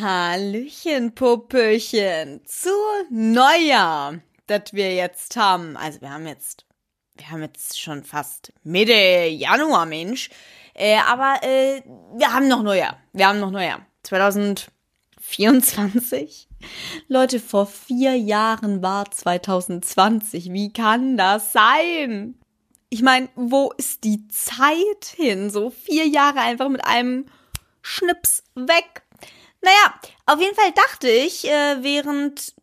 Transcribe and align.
Hallöchen, 0.00 1.14
Puppöchen, 1.14 2.40
zu 2.46 2.70
Neujahr, 3.10 4.20
das 4.46 4.72
wir 4.72 4.94
jetzt 4.94 5.36
haben. 5.36 5.76
Also 5.76 6.00
wir 6.00 6.10
haben 6.10 6.26
jetzt, 6.26 6.64
wir 7.16 7.30
haben 7.30 7.42
jetzt 7.42 7.78
schon 7.78 8.02
fast 8.02 8.54
Mitte 8.62 8.94
Januar, 8.94 9.84
Mensch. 9.84 10.30
Äh, 10.72 10.96
aber 11.06 11.42
äh, 11.42 11.82
wir 12.14 12.32
haben 12.32 12.48
noch 12.48 12.62
Neujahr. 12.62 12.96
Wir 13.12 13.28
haben 13.28 13.40
noch 13.40 13.50
Neujahr. 13.50 13.84
2024? 14.04 16.48
Leute, 17.08 17.38
vor 17.38 17.66
vier 17.66 18.16
Jahren 18.16 18.82
war 18.82 19.10
2020. 19.10 20.50
Wie 20.50 20.72
kann 20.72 21.18
das 21.18 21.52
sein? 21.52 22.38
Ich 22.88 23.02
meine, 23.02 23.28
wo 23.34 23.70
ist 23.76 24.04
die 24.04 24.26
Zeit 24.28 25.14
hin? 25.14 25.50
So 25.50 25.68
vier 25.68 26.06
Jahre 26.06 26.40
einfach 26.40 26.70
mit 26.70 26.86
einem 26.86 27.26
Schnips 27.82 28.44
weg. 28.54 29.02
Naja, 29.62 29.94
auf 30.26 30.38
jeden 30.40 30.54
Fall 30.54 30.72
dachte 30.72 31.08
ich, 31.08 31.46
äh, 31.46 31.82
während 31.82 32.54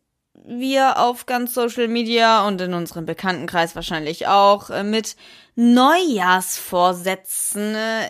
wir 0.44 0.98
auf 0.98 1.26
ganz 1.26 1.54
Social 1.54 1.88
Media 1.88 2.46
und 2.46 2.60
in 2.60 2.74
unserem 2.74 3.06
Bekanntenkreis 3.06 3.74
wahrscheinlich 3.76 4.26
auch 4.26 4.68
äh, 4.70 4.82
mit 4.82 5.14
Neujahrsvorsätzen 5.54 7.74
äh, 7.74 8.08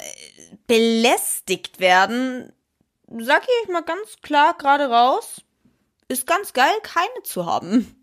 belästigt 0.66 1.80
werden, 1.80 2.52
sag 3.18 3.46
ich 3.62 3.68
mal 3.68 3.82
ganz 3.82 4.16
klar 4.22 4.56
gerade 4.56 4.90
raus, 4.90 5.42
ist 6.08 6.26
ganz 6.26 6.52
geil, 6.52 6.74
keine 6.82 7.22
zu 7.24 7.46
haben. 7.46 7.97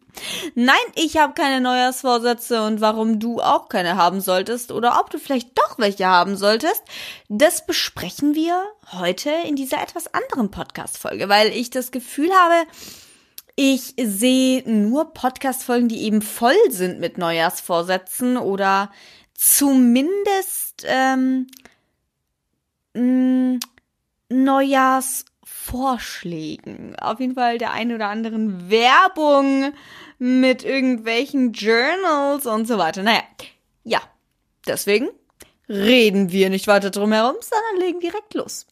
Nein, 0.55 0.75
ich 0.95 1.17
habe 1.17 1.33
keine 1.33 1.61
Neujahrsvorsätze 1.61 2.63
und 2.63 2.81
warum 2.81 3.19
du 3.19 3.41
auch 3.41 3.69
keine 3.69 3.95
haben 3.95 4.21
solltest 4.21 4.71
oder 4.71 4.99
ob 4.99 5.09
du 5.09 5.19
vielleicht 5.19 5.57
doch 5.57 5.77
welche 5.77 6.05
haben 6.05 6.37
solltest, 6.37 6.83
das 7.29 7.65
besprechen 7.65 8.35
wir 8.35 8.63
heute 8.91 9.31
in 9.47 9.55
dieser 9.55 9.81
etwas 9.81 10.13
anderen 10.13 10.51
Podcast-Folge, 10.51 11.29
weil 11.29 11.49
ich 11.49 11.69
das 11.69 11.91
Gefühl 11.91 12.31
habe, 12.31 12.67
ich 13.55 13.93
sehe 14.01 14.63
nur 14.69 15.13
Podcast-Folgen, 15.13 15.87
die 15.87 16.03
eben 16.03 16.21
voll 16.21 16.57
sind 16.69 16.99
mit 16.99 17.17
Neujahrsvorsätzen 17.17 18.37
oder 18.37 18.91
zumindest 19.33 20.83
ähm, 20.85 21.47
Neujahrsvorschlägen. 25.45 26.95
Auf 26.99 27.19
jeden 27.19 27.35
Fall 27.35 27.57
der 27.57 27.71
einen 27.71 27.95
oder 27.95 28.07
anderen 28.07 28.69
Werbung 28.69 29.73
mit 30.17 30.63
irgendwelchen 30.63 31.53
Journals 31.53 32.45
und 32.45 32.67
so 32.67 32.77
weiter. 32.77 33.03
Naja, 33.03 33.23
ja, 33.83 34.01
deswegen 34.67 35.09
reden 35.67 36.31
wir 36.31 36.49
nicht 36.49 36.67
weiter 36.67 36.89
drum 36.89 37.11
herum, 37.11 37.35
sondern 37.41 37.85
legen 37.85 37.99
direkt 37.99 38.33
los. 38.33 38.67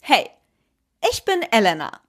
Hey, 0.00 0.28
ich 1.10 1.24
bin 1.24 1.42
Elena 1.50 2.00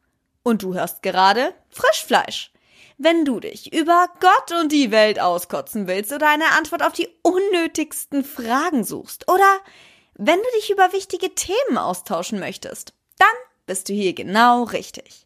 und 0.43 0.63
du 0.63 0.73
hörst 0.73 1.01
gerade 1.01 1.53
Frischfleisch. 1.69 2.51
Wenn 2.97 3.23
du 3.23 3.39
dich 3.39 3.71
über 3.73 4.09
Gott 4.19 4.59
und 4.59 4.71
die 4.71 4.91
Welt 4.91 5.21
auskotzen 5.21 5.87
willst 5.87 6.11
oder 6.11 6.29
eine 6.29 6.51
Antwort 6.57 6.83
auf 6.83 6.91
die 6.91 7.07
unnötigsten 7.21 8.25
Fragen 8.25 8.83
suchst 8.83 9.31
oder 9.31 9.59
wenn 10.15 10.37
du 10.37 10.59
dich 10.59 10.69
über 10.69 10.91
wichtige 10.91 11.33
Themen 11.33 11.77
austauschen 11.77 12.39
möchtest, 12.39 12.93
dann 13.17 13.27
bist 13.69 13.87
du 13.87 13.93
hier 13.93 14.13
genau 14.13 14.63
richtig. 14.63 15.25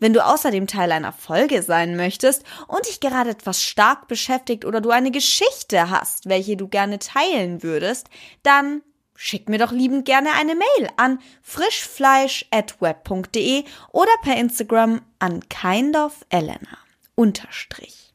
Wenn 0.00 0.12
du 0.12 0.22
außerdem 0.24 0.66
Teil 0.66 0.90
einer 0.90 1.12
Folge 1.12 1.62
sein 1.62 1.94
möchtest 1.94 2.42
und 2.66 2.84
dich 2.86 2.98
gerade 2.98 3.30
etwas 3.30 3.62
stark 3.62 4.08
beschäftigt 4.08 4.64
oder 4.64 4.80
du 4.80 4.90
eine 4.90 5.12
Geschichte 5.12 5.88
hast, 5.88 6.28
welche 6.28 6.56
du 6.56 6.66
gerne 6.66 6.98
teilen 6.98 7.62
würdest, 7.62 8.08
dann 8.42 8.82
schick 9.14 9.48
mir 9.48 9.58
doch 9.58 9.70
liebend 9.70 10.04
gerne 10.04 10.32
eine 10.32 10.56
Mail 10.56 10.90
an 10.96 11.20
frischfleisch@web.de 11.42 13.62
oder 13.92 14.12
per 14.22 14.36
Instagram 14.36 15.02
an 15.20 15.48
kindofelena. 15.48 16.78
Unterstrich. 17.14 18.12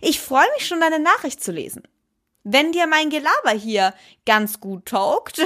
Ich 0.00 0.20
freue 0.20 0.46
mich 0.56 0.68
schon, 0.68 0.80
deine 0.80 1.00
Nachricht 1.00 1.42
zu 1.42 1.50
lesen. 1.50 1.82
Wenn 2.44 2.72
dir 2.72 2.88
mein 2.88 3.08
Gelaber 3.10 3.50
hier 3.56 3.94
ganz 4.26 4.58
gut 4.58 4.86
taugt, 4.86 5.40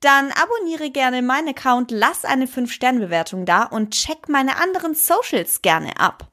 dann 0.00 0.32
abonniere 0.32 0.90
gerne 0.90 1.20
meinen 1.20 1.48
Account, 1.48 1.90
lass 1.90 2.24
eine 2.24 2.46
5-Sterne-Bewertung 2.46 3.44
da 3.44 3.64
und 3.64 3.92
check 3.92 4.28
meine 4.28 4.56
anderen 4.56 4.94
Socials 4.94 5.60
gerne 5.60 5.98
ab. 6.00 6.30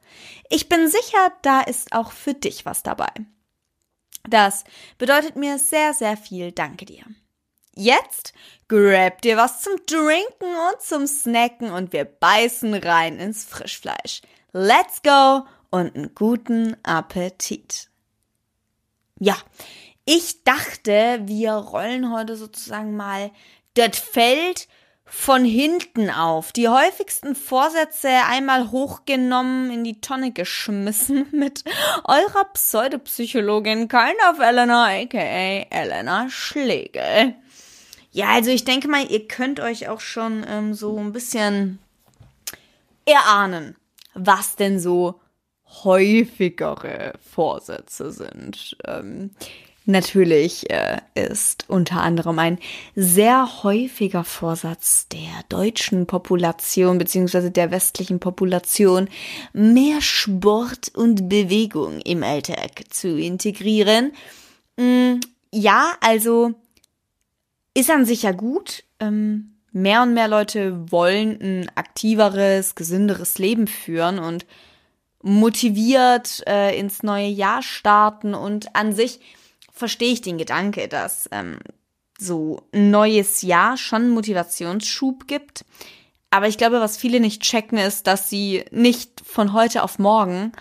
Ich 0.50 0.70
bin 0.70 0.88
sicher, 0.88 1.34
da 1.42 1.62
ist 1.62 1.92
auch 1.92 2.12
für 2.12 2.34
dich 2.34 2.66
was 2.66 2.82
dabei. 2.82 3.12
Das 4.30 4.64
bedeutet 4.98 5.36
mir 5.36 5.58
sehr, 5.58 5.94
sehr 5.94 6.16
viel. 6.16 6.52
Danke 6.52 6.86
dir. 6.86 7.04
Jetzt 7.76 8.34
grab 8.68 9.22
dir 9.22 9.38
was 9.38 9.62
zum 9.62 9.86
Trinken 9.86 10.56
und 10.72 10.82
zum 10.82 11.08
Snacken 11.08 11.72
und 11.72 11.94
wir 11.94 12.06
beißen 12.06 12.74
rein 12.74 13.18
ins 13.20 13.46
Frischfleisch. 13.46 14.22
Let's 14.52 15.02
go 15.02 15.46
und 15.70 15.96
einen 15.96 16.16
guten 16.16 16.76
Appetit. 16.84 17.90
Ja, 19.20 19.38
ich 20.12 20.44
dachte, 20.44 21.22
wir 21.26 21.52
rollen 21.52 22.12
heute 22.12 22.36
sozusagen 22.36 22.96
mal 22.96 23.30
das 23.76 24.00
Feld 24.00 24.68
von 25.06 25.46
hinten 25.46 26.10
auf. 26.10 26.52
Die 26.52 26.68
häufigsten 26.68 27.36
Vorsätze 27.36 28.10
einmal 28.28 28.72
hochgenommen, 28.72 29.70
in 29.70 29.84
die 29.84 30.02
Tonne 30.02 30.32
geschmissen 30.32 31.28
mit 31.32 31.64
eurer 32.06 32.46
Pseudopsychologin 32.54 33.88
Kind 33.88 34.16
of 34.32 34.40
Elena, 34.40 34.86
aka 34.86 35.68
Elena 35.70 36.28
Schlegel. 36.28 37.36
Ja, 38.12 38.30
also 38.30 38.50
ich 38.50 38.66
denke 38.66 38.88
mal, 38.88 39.06
ihr 39.12 39.28
könnt 39.28 39.60
euch 39.60 39.90
auch 39.90 40.00
schon 40.00 40.44
ähm, 40.50 40.74
so 40.74 40.98
ein 40.98 41.14
bisschen 41.14 41.78
erahnen, 43.06 43.76
was 44.16 44.56
denn 44.56 44.80
so 44.80 45.22
häufigere 45.84 47.14
Vorsätze 47.22 48.12
sind. 48.12 48.76
Ähm, 48.88 49.36
Natürlich 49.90 50.70
äh, 50.70 51.00
ist 51.16 51.68
unter 51.68 52.04
anderem 52.04 52.38
ein 52.38 52.60
sehr 52.96 53.64
häufiger 53.64 54.24
Vorsatz 54.24 55.08
der 55.08 55.44
deutschen 55.50 56.06
Population 56.06 57.00
beziehungsweise 57.00 57.50
der 57.50 57.72
westlichen 57.72 58.20
Population, 58.20 59.10
mehr 59.52 60.00
Sport 60.00 60.92
und 60.94 61.28
Bewegung 61.28 62.02
im 62.02 62.22
Alltag 62.22 62.84
zu 62.92 63.18
integrieren. 63.18 64.12
Mm, 64.78 65.22
ja, 65.52 65.94
also 66.02 66.54
ist 67.74 67.90
an 67.90 68.06
sich 68.06 68.22
ja 68.22 68.32
gut. 68.32 68.84
Ähm, 69.00 69.56
mehr 69.72 70.04
und 70.04 70.14
mehr 70.14 70.28
Leute 70.28 70.92
wollen 70.92 71.42
ein 71.42 71.72
aktiveres, 71.74 72.76
gesünderes 72.76 73.40
Leben 73.40 73.66
führen 73.66 74.20
und 74.20 74.46
motiviert 75.24 76.44
äh, 76.48 76.78
ins 76.78 77.02
neue 77.02 77.30
Jahr 77.30 77.64
starten 77.64 78.36
und 78.36 78.76
an 78.76 78.94
sich 78.94 79.20
verstehe 79.80 80.14
ich 80.14 80.22
den 80.22 80.38
Gedanke, 80.38 80.88
dass 80.88 81.28
ähm, 81.32 81.58
so 82.20 82.68
ein 82.74 82.92
neues 82.92 83.42
Jahr 83.42 83.78
schon 83.78 84.10
Motivationsschub 84.10 85.28
gibt. 85.28 85.66
Aber 86.30 86.48
ich 86.48 86.58
glaube, 86.58 86.80
was 86.80 86.98
viele 86.98 87.20
nicht 87.20 87.42
checken, 87.42 87.78
ist, 87.80 88.06
dass 88.06 88.30
sie 88.30 88.66
nicht 88.72 89.22
von 89.26 89.54
heute 89.54 89.82
auf 89.82 89.98
morgen 89.98 90.52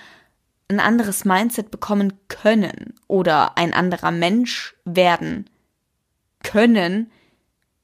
ein 0.71 0.81
anderes 0.81 1.25
Mindset 1.25 1.71
bekommen 1.71 2.15
können 2.29 2.95
oder 3.07 3.59
ein 3.59 3.75
anderer 3.75 4.11
Mensch 4.11 4.75
werden 4.85 5.51
können, 6.43 7.11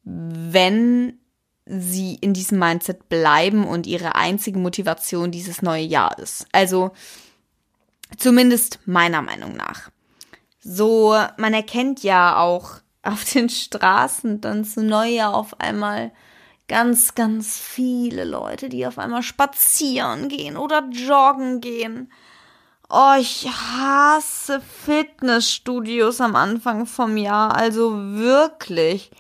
wenn 0.05 1.19
sie 1.67 2.17
in 2.21 2.35
diesem 2.35 2.59
Mindset 2.59 3.09
bleiben 3.09 3.67
und 3.67 3.87
ihre 3.87 4.15
einzige 4.15 4.59
Motivation 4.59 5.31
dieses 5.31 5.63
neue 5.63 5.85
Jahr 5.85 6.19
ist. 6.19 6.47
Also 6.53 6.93
zumindest 8.19 8.81
meiner 8.85 9.23
Meinung 9.23 9.57
nach. 9.57 9.91
So, 10.65 11.15
man 11.37 11.53
erkennt 11.53 12.03
ja 12.03 12.39
auch 12.39 12.77
auf 13.03 13.25
den 13.25 13.51
Straßen 13.51 14.41
dann 14.41 14.65
zu 14.65 14.83
Neujahr 14.83 15.35
auf 15.35 15.61
einmal 15.61 16.11
ganz, 16.67 17.15
ganz 17.15 17.59
viele 17.59 18.25
Leute, 18.25 18.71
die 18.71 18.87
auf 18.87 18.99
einmal 18.99 19.23
spazieren 19.23 20.31
gehen 20.31 20.57
oder 20.57 20.89
joggen 20.91 21.61
gehen. 21.61 22.11
Oh, 22.89 23.15
ich 23.19 23.47
hasse 23.47 24.63
Fitnessstudios 24.85 26.23
am 26.23 26.35
Anfang 26.35 26.87
vom 26.87 27.19
Jahr. 27.19 27.55
Also 27.55 27.93
wirklich. 28.15 29.11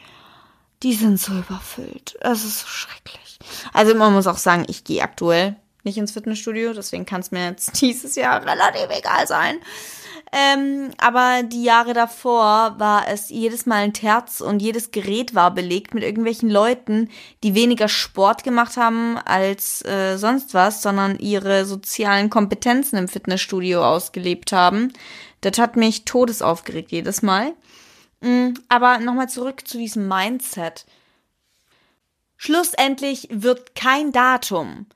Die 0.82 0.94
sind 0.94 1.20
so 1.20 1.32
überfüllt. 1.32 2.16
Es 2.20 2.44
ist 2.44 2.60
so 2.60 2.66
schrecklich. 2.66 3.38
Also 3.74 3.94
man 3.94 4.12
muss 4.14 4.26
auch 4.26 4.38
sagen, 4.38 4.64
ich 4.68 4.84
gehe 4.84 5.02
aktuell 5.02 5.56
nicht 5.82 5.98
ins 5.98 6.12
Fitnessstudio. 6.12 6.72
Deswegen 6.72 7.04
kann 7.04 7.20
es 7.20 7.30
mir 7.30 7.48
jetzt 7.48 7.78
dieses 7.82 8.14
Jahr 8.16 8.42
relativ 8.46 8.88
egal 8.88 9.26
sein. 9.26 9.58
Ähm, 10.36 10.90
aber 10.98 11.44
die 11.44 11.62
Jahre 11.62 11.92
davor 11.94 12.74
war 12.78 13.06
es 13.06 13.28
jedes 13.28 13.66
Mal 13.66 13.84
ein 13.84 13.92
Terz 13.92 14.40
und 14.40 14.60
jedes 14.60 14.90
Gerät 14.90 15.36
war 15.36 15.54
belegt 15.54 15.94
mit 15.94 16.02
irgendwelchen 16.02 16.50
Leuten, 16.50 17.08
die 17.44 17.54
weniger 17.54 17.86
Sport 17.86 18.42
gemacht 18.42 18.76
haben 18.76 19.16
als 19.16 19.84
äh, 19.84 20.16
sonst 20.16 20.52
was, 20.52 20.82
sondern 20.82 21.20
ihre 21.20 21.64
sozialen 21.66 22.30
Kompetenzen 22.30 22.96
im 22.96 23.06
Fitnessstudio 23.06 23.84
ausgelebt 23.84 24.50
haben. 24.50 24.92
Das 25.40 25.56
hat 25.58 25.76
mich 25.76 26.04
todesaufgeregt 26.04 26.90
jedes 26.90 27.22
Mal. 27.22 27.52
Mhm, 28.20 28.54
aber 28.68 28.98
nochmal 28.98 29.28
zurück 29.28 29.68
zu 29.68 29.78
diesem 29.78 30.08
Mindset. 30.08 30.84
Schlussendlich 32.36 33.28
wird 33.30 33.76
kein 33.76 34.10
Datum 34.10 34.86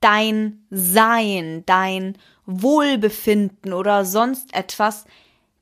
dein 0.00 0.64
Sein, 0.70 1.64
dein 1.66 2.16
Wohlbefinden 2.46 3.72
oder 3.72 4.04
sonst 4.04 4.54
etwas 4.54 5.04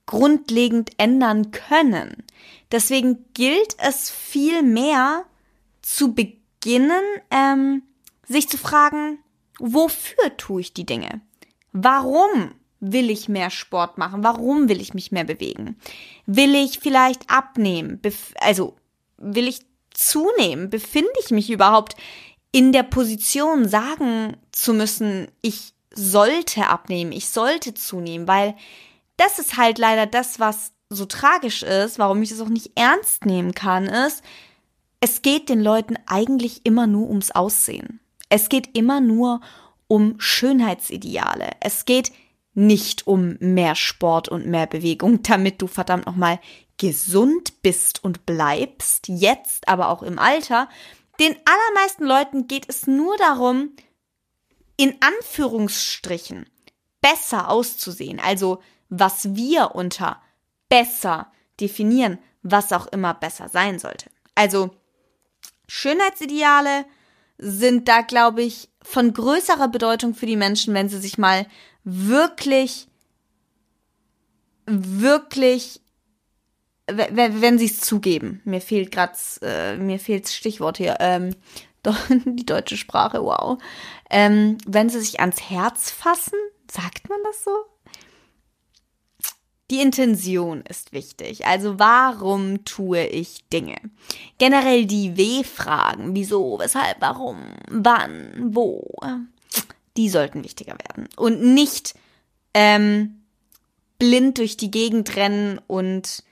grundlegend 0.07 0.93
ändern 0.99 1.51
können. 1.51 2.25
Deswegen 2.71 3.25
gilt 3.35 3.77
es 3.79 4.11
viel 4.11 4.63
mehr 4.63 5.25
zu 5.83 6.15
beginnen, 6.15 7.03
ähm, 7.31 7.83
sich 8.27 8.49
zu 8.49 8.59
fragen, 8.59 9.19
wofür 9.59 10.37
tue 10.37 10.61
ich 10.61 10.73
die 10.73 10.87
Dinge? 10.87 11.21
Warum 11.73 12.55
will 12.81 13.11
ich 13.11 13.29
mehr 13.29 13.51
Sport 13.51 13.99
machen? 13.99 14.23
Warum 14.23 14.69
will 14.69 14.81
ich 14.81 14.95
mich 14.95 15.13
mehr 15.13 15.25
bewegen? 15.25 15.77
Will 16.27 16.55
ich 16.55 16.81
vielleicht 16.81 17.31
abnehmen? 17.31 17.99
Bef 18.01 18.35
also 18.41 18.77
will 19.17 19.49
ich 19.49 19.61
zunehmen? 19.91 20.71
Befinde 20.71 21.11
ich 21.23 21.31
mich 21.31 21.51
überhaupt 21.51 21.97
in 22.53 22.73
der 22.73 22.83
Position, 22.83 23.69
sagen 23.69 24.37
zu 24.53 24.75
müssen, 24.75 25.29
ich 25.41 25.74
sollte 25.95 26.69
abnehmen, 26.69 27.13
ich 27.13 27.29
sollte 27.29 27.75
zunehmen, 27.75 28.29
weil 28.29 28.55
das 29.17 29.39
ist 29.39 29.57
halt 29.57 29.79
leider 29.79 30.07
das, 30.07 30.41
was 30.41 30.73
so 30.91 31.07
tragisch 31.07 31.63
ist, 31.63 31.99
warum 31.99 32.23
ich 32.23 32.31
das 32.31 32.41
auch 32.41 32.49
nicht 32.49 32.73
ernst 32.75 33.27
nehmen 33.27 33.55
kann, 33.55 33.87
ist, 33.87 34.23
es 35.01 35.23
geht 35.23 35.49
den 35.49 35.61
Leuten 35.61 35.97
eigentlich 36.07 36.65
immer 36.65 36.87
nur 36.87 37.09
ums 37.09 37.31
Aussehen. 37.31 38.01
Es 38.29 38.49
geht 38.49 38.77
immer 38.77 39.01
nur 39.01 39.41
um 39.87 40.15
Schönheitsideale. 40.19 41.51
Es 41.61 41.85
geht 41.85 42.13
nicht 42.55 43.07
um 43.07 43.37
mehr 43.41 43.75
Sport 43.75 44.29
und 44.29 44.47
mehr 44.47 44.67
Bewegung, 44.67 45.23
damit 45.23 45.61
du 45.61 45.67
verdammt 45.67 46.07
nochmal 46.07 46.41
gesund 46.79 47.63
bist 47.63 48.03
und 48.03 48.27
bleibst, 48.27 49.09
jetzt 49.09 49.69
aber 49.69 49.89
auch 49.91 50.03
im 50.03 50.19
Alter. 50.19 50.69
Den 51.21 51.37
allermeisten 51.45 52.05
Leuten 52.05 52.47
geht 52.49 52.69
es 52.69 52.87
nur 52.87 53.17
darum, 53.19 53.71
in 54.77 54.97
Anführungsstrichen 55.01 56.47
besser 57.01 57.51
auszusehen. 57.51 58.21
Also 58.21 58.63
was 58.89 59.35
wir 59.35 59.75
unter 59.75 60.21
besser 60.69 61.31
definieren, 61.61 62.19
was 62.43 62.73
auch 62.73 62.87
immer 62.89 63.15
besser 63.15 63.49
sein 63.49 63.79
sollte. 63.79 64.11
Also 64.35 64.71
Schönheitsideale 65.69 66.85
sind 67.39 67.89
da, 67.89 68.03
glaube 68.03 68.43
ich, 68.43 68.69
von 68.83 69.13
größerer 69.13 69.69
Bedeutung 69.69 70.15
für 70.15 70.27
die 70.27 70.37
Menschen, 70.37 70.75
wenn 70.75 70.89
sie 70.89 70.99
sich 70.99 71.19
mal 71.19 71.47
wirklich, 71.85 72.87
wirklich, 74.67 75.81
wenn, 76.87 77.59
sie 77.59 77.67
es 77.67 77.81
zugeben. 77.81 78.41
Mir 78.45 78.61
fehlt 78.61 78.91
gerade, 78.91 79.17
äh, 79.43 79.77
mir 79.77 79.99
fehlt 79.99 80.29
Stichwort 80.29 80.77
hier. 80.77 80.97
Ähm, 81.01 81.35
die 82.25 82.47
deutsche 82.47 82.77
Sprache, 82.77 83.23
wow. 83.23 83.59
Ähm, 84.11 84.59
wenn 84.67 84.89
sie 84.89 85.01
sich 85.01 85.21
ans 85.21 85.51
Herz 85.51 85.91
fassen, 85.91 86.39
sagt 86.71 87.09
man 87.09 87.19
das 87.25 87.45
so? 87.45 87.53
Die 89.71 89.81
Intention 89.81 90.61
ist 90.61 90.93
wichtig. 90.93 91.47
Also 91.47 91.79
warum 91.79 92.65
tue 92.65 93.07
ich 93.07 93.49
Dinge? 93.49 93.77
Generell 94.39 94.85
die 94.85 95.17
W-Fragen. 95.17 96.15
Wieso, 96.15 96.59
weshalb, 96.59 97.01
warum, 97.01 97.39
wann, 97.71 98.55
wo. 98.55 98.95
Die 99.97 100.11
sollten 100.11 100.45
wichtiger 100.45 100.77
werden. 100.89 101.09
Und 101.17 101.41
nicht 101.41 101.95
ähm, 102.53 103.23
blind 103.99 104.39
durch 104.39 104.57
die 104.57 104.71
Gegend 104.71 105.17
rennen 105.17 105.59
und 105.67 106.23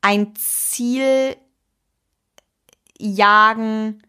ein 0.00 0.34
Ziel 0.36 1.36
jagen, 2.98 4.02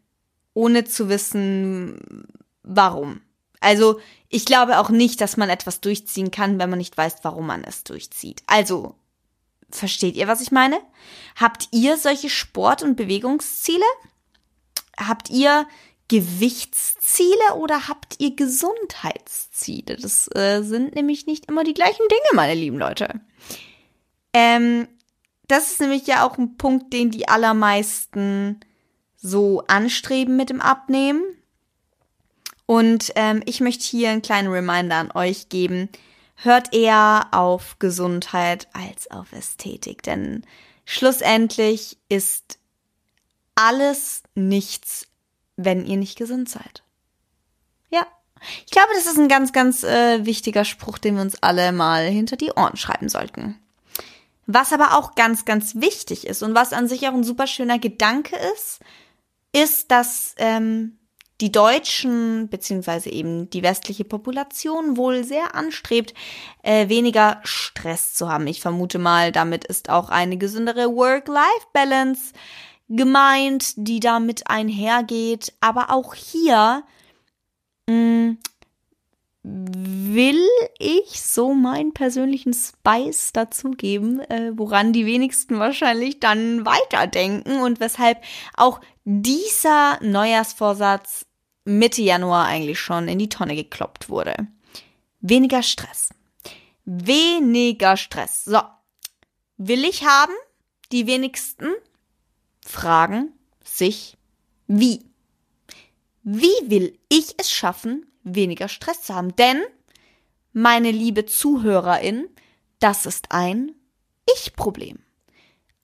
ohne 0.60 0.84
zu 0.84 1.08
wissen, 1.08 2.28
warum. 2.64 3.22
Also 3.62 4.02
ich 4.28 4.44
glaube 4.44 4.78
auch 4.80 4.90
nicht, 4.90 5.22
dass 5.22 5.38
man 5.38 5.50
etwas 5.50 5.80
durchziehen 5.80 6.32
kann, 6.32 6.60
wenn 6.60 6.70
man 6.70 6.80
nicht 6.80 6.98
weiß, 6.98 7.20
warum 7.24 7.48
man 7.48 7.64
es 7.64 7.86
durchzieht. 7.86 8.44
Also, 8.46 8.96
versteht 9.72 10.18
ihr, 10.18 10.28
was 10.28 10.42
ich 10.42 10.52
meine? 10.52 10.82
Habt 11.38 11.70
ihr 11.72 11.96
solche 11.96 12.30
Sport- 12.30 12.84
und 12.84 12.98
Bewegungsziele? 12.98 13.86
Habt 14.98 15.30
ihr 15.30 15.66
Gewichtsziele 16.10 17.56
oder 17.56 17.88
habt 17.88 18.16
ihr 18.20 18.36
Gesundheitsziele? 18.36 19.96
Das 19.96 20.28
äh, 20.36 20.62
sind 20.64 20.94
nämlich 20.94 21.26
nicht 21.26 21.46
immer 21.46 21.64
die 21.64 21.74
gleichen 21.74 22.06
Dinge, 22.10 22.36
meine 22.36 22.54
lieben 22.54 22.78
Leute. 22.78 23.22
Ähm, 24.34 24.90
das 25.48 25.72
ist 25.72 25.80
nämlich 25.80 26.06
ja 26.06 26.28
auch 26.28 26.38
ein 26.38 26.58
Punkt, 26.58 26.92
den 26.92 27.12
die 27.12 27.30
allermeisten 27.30 28.60
so 29.22 29.64
anstreben 29.68 30.36
mit 30.38 30.50
dem 30.50 30.62
Abnehmen. 30.62 31.24
Und 32.66 33.12
ähm, 33.16 33.42
ich 33.46 33.62
möchte 33.62 33.84
hier 33.84 34.10
einen 34.10 34.22
kleinen 34.22 34.50
Reminder 34.50 34.98
an 34.98 35.12
euch 35.12 35.50
geben. 35.50 35.90
Hört 36.36 36.74
eher 36.74 37.28
auf 37.32 37.80
Gesundheit 37.80 38.68
als 38.74 39.12
auf 39.12 39.34
Ästhetik, 39.34 40.04
denn 40.04 40.46
schlussendlich 40.86 41.98
ist 42.08 42.60
alles 43.56 44.24
nichts, 44.36 45.08
wenn 45.58 45.86
ihr 45.86 45.98
nicht 45.98 46.18
gesund 46.18 46.48
seid. 46.48 46.84
Ja, 47.90 48.08
ich 48.66 48.72
glaube, 48.72 48.90
das 48.94 49.06
ist 49.06 49.18
ein 49.18 49.28
ganz, 49.28 49.52
ganz 49.52 49.84
äh, 49.84 50.26
wichtiger 50.26 50.64
Spruch, 50.64 50.98
den 50.98 51.16
wir 51.16 51.22
uns 51.22 51.44
alle 51.44 51.74
mal 51.74 52.06
hinter 52.06 52.38
die 52.38 52.52
Ohren 52.52 52.78
schreiben 52.78 53.10
sollten. 53.10 53.60
Was 54.46 54.72
aber 54.72 54.98
auch 54.98 55.16
ganz, 55.16 55.46
ganz 55.46 55.76
wichtig 55.76 56.26
ist 56.26 56.42
und 56.42 56.56
was 56.56 56.72
an 56.72 56.88
sich 56.88 57.08
auch 57.08 57.14
ein 57.14 57.24
super 57.24 57.48
schöner 57.48 57.80
Gedanke 57.80 58.38
ist, 58.56 58.80
ist, 59.52 59.92
dass 59.92 60.36
ähm, 60.38 61.00
die 61.42 61.52
Deutschen 61.52 62.50
beziehungsweise 62.50 63.10
eben 63.10 63.50
die 63.50 63.64
westliche 63.64 64.04
Population 64.04 64.98
wohl 64.98 65.24
sehr 65.24 65.56
anstrebt, 65.56 66.14
äh, 66.64 66.90
weniger 66.90 67.40
Stress 67.44 68.14
zu 68.14 68.30
haben. 68.30 68.48
Ich 68.48 68.62
vermute 68.62 69.00
mal, 69.00 69.32
damit 69.32 69.64
ist 69.66 69.90
auch 69.90 70.10
eine 70.10 70.38
gesündere 70.38 70.94
Work-Life-Balance 70.94 72.34
gemeint, 72.90 73.74
die 73.78 74.00
damit 74.02 74.48
einhergeht. 74.48 75.54
Aber 75.62 75.92
auch 75.92 76.14
hier 76.14 76.84
mh, 77.88 77.96
mm, 77.96 78.38
will 79.44 80.46
ich 80.78 81.22
so 81.22 81.54
meinen 81.54 81.94
persönlichen 81.94 82.54
Spice 82.54 83.32
dazugeben, 83.32 84.20
äh, 84.20 84.52
woran 84.56 84.92
die 84.92 85.06
wenigsten 85.06 85.60
wahrscheinlich 85.60 86.20
dann 86.20 86.66
weiterdenken 86.66 87.62
und 87.62 87.80
weshalb 87.80 88.22
auch 88.58 88.82
dieser 89.12 89.98
Neujahrsvorsatz 90.04 91.26
Mitte 91.66 92.04
Januar 92.04 92.46
eigentlich 92.46 92.80
schon 92.80 93.08
in 93.08 93.18
die 93.18 93.28
Tonne 93.28 93.56
gekloppt 93.56 94.08
wurde. 94.08 94.36
Weniger 95.20 95.64
Stress. 95.64 96.10
Weniger 96.86 97.98
Stress. 97.98 98.46
So. 98.46 98.62
Will 99.58 99.84
ich 99.84 100.06
haben? 100.06 100.34
Die 100.92 101.08
wenigsten 101.08 101.70
fragen 102.64 103.34
sich, 103.64 104.16
wie? 104.68 105.04
Wie 106.22 106.70
will 106.70 106.96
ich 107.10 107.34
es 107.40 107.50
schaffen, 107.50 108.06
weniger 108.24 108.68
Stress 108.68 109.02
zu 109.02 109.16
haben? 109.16 109.36
Denn, 109.38 109.64
meine 110.54 110.92
liebe 110.92 111.26
Zuhörerin, 111.26 112.30
das 112.80 113.08
ist 113.08 113.32
ein 113.32 113.72
Ich-Problem. 114.36 115.00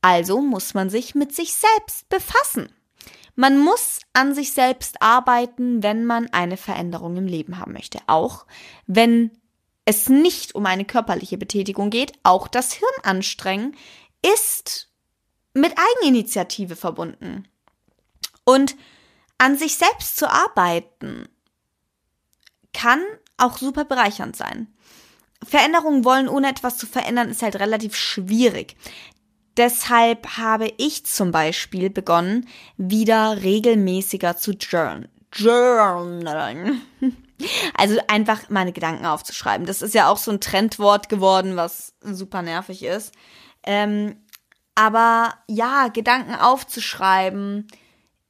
Also 0.01 0.41
muss 0.41 0.75
man 0.75 0.91
sich 0.91 1.15
mit 1.15 1.33
sich 1.33 1.55
selbst 1.55 2.07
befassen. 2.09 2.69
Man 3.35 3.57
muss 3.57 3.99
an 4.13 4.33
sich 4.33 4.53
selbst 4.53 5.01
arbeiten, 5.01 5.83
wenn 5.83 6.05
man 6.05 6.27
eine 6.31 6.57
Veränderung 6.57 7.17
im 7.17 7.27
Leben 7.27 7.59
haben 7.59 7.73
möchte. 7.73 7.99
Auch 8.07 8.45
wenn 8.87 9.31
es 9.83 10.09
nicht 10.09 10.55
um 10.55 10.65
eine 10.65 10.85
körperliche 10.85 11.37
Betätigung 11.37 11.89
geht, 11.89 12.13
auch 12.23 12.47
das 12.47 12.73
Hirn 12.73 12.93
anstrengen 13.03 13.75
ist 14.25 14.89
mit 15.53 15.75
Eigeninitiative 15.77 16.75
verbunden. 16.75 17.47
Und 18.43 18.75
an 19.37 19.57
sich 19.57 19.75
selbst 19.75 20.17
zu 20.17 20.29
arbeiten 20.29 21.27
kann 22.73 23.01
auch 23.37 23.57
super 23.57 23.85
bereichernd 23.85 24.35
sein. 24.35 24.67
Veränderungen 25.43 26.05
wollen, 26.05 26.27
ohne 26.27 26.49
etwas 26.49 26.77
zu 26.77 26.87
verändern, 26.87 27.29
ist 27.29 27.43
halt 27.43 27.57
relativ 27.57 27.95
schwierig. 27.95 28.75
Deshalb 29.57 30.38
habe 30.38 30.71
ich 30.77 31.05
zum 31.05 31.31
Beispiel 31.31 31.89
begonnen, 31.89 32.47
wieder 32.77 33.41
regelmäßiger 33.41 34.38
zu 34.38 34.51
journalen. 34.51 35.07
Journalen. 35.33 36.81
Also 37.77 38.00
einfach 38.07 38.50
meine 38.50 38.71
Gedanken 38.71 39.05
aufzuschreiben. 39.05 39.67
Das 39.67 39.81
ist 39.81 39.93
ja 39.93 40.07
auch 40.07 40.15
so 40.15 40.31
ein 40.31 40.39
Trendwort 40.39 41.09
geworden, 41.09 41.57
was 41.57 41.93
super 42.00 42.41
nervig 42.41 42.81
ist. 42.81 43.13
Ähm, 43.63 44.15
aber 44.75 45.33
ja, 45.47 45.89
Gedanken 45.89 46.35
aufzuschreiben, 46.35 47.67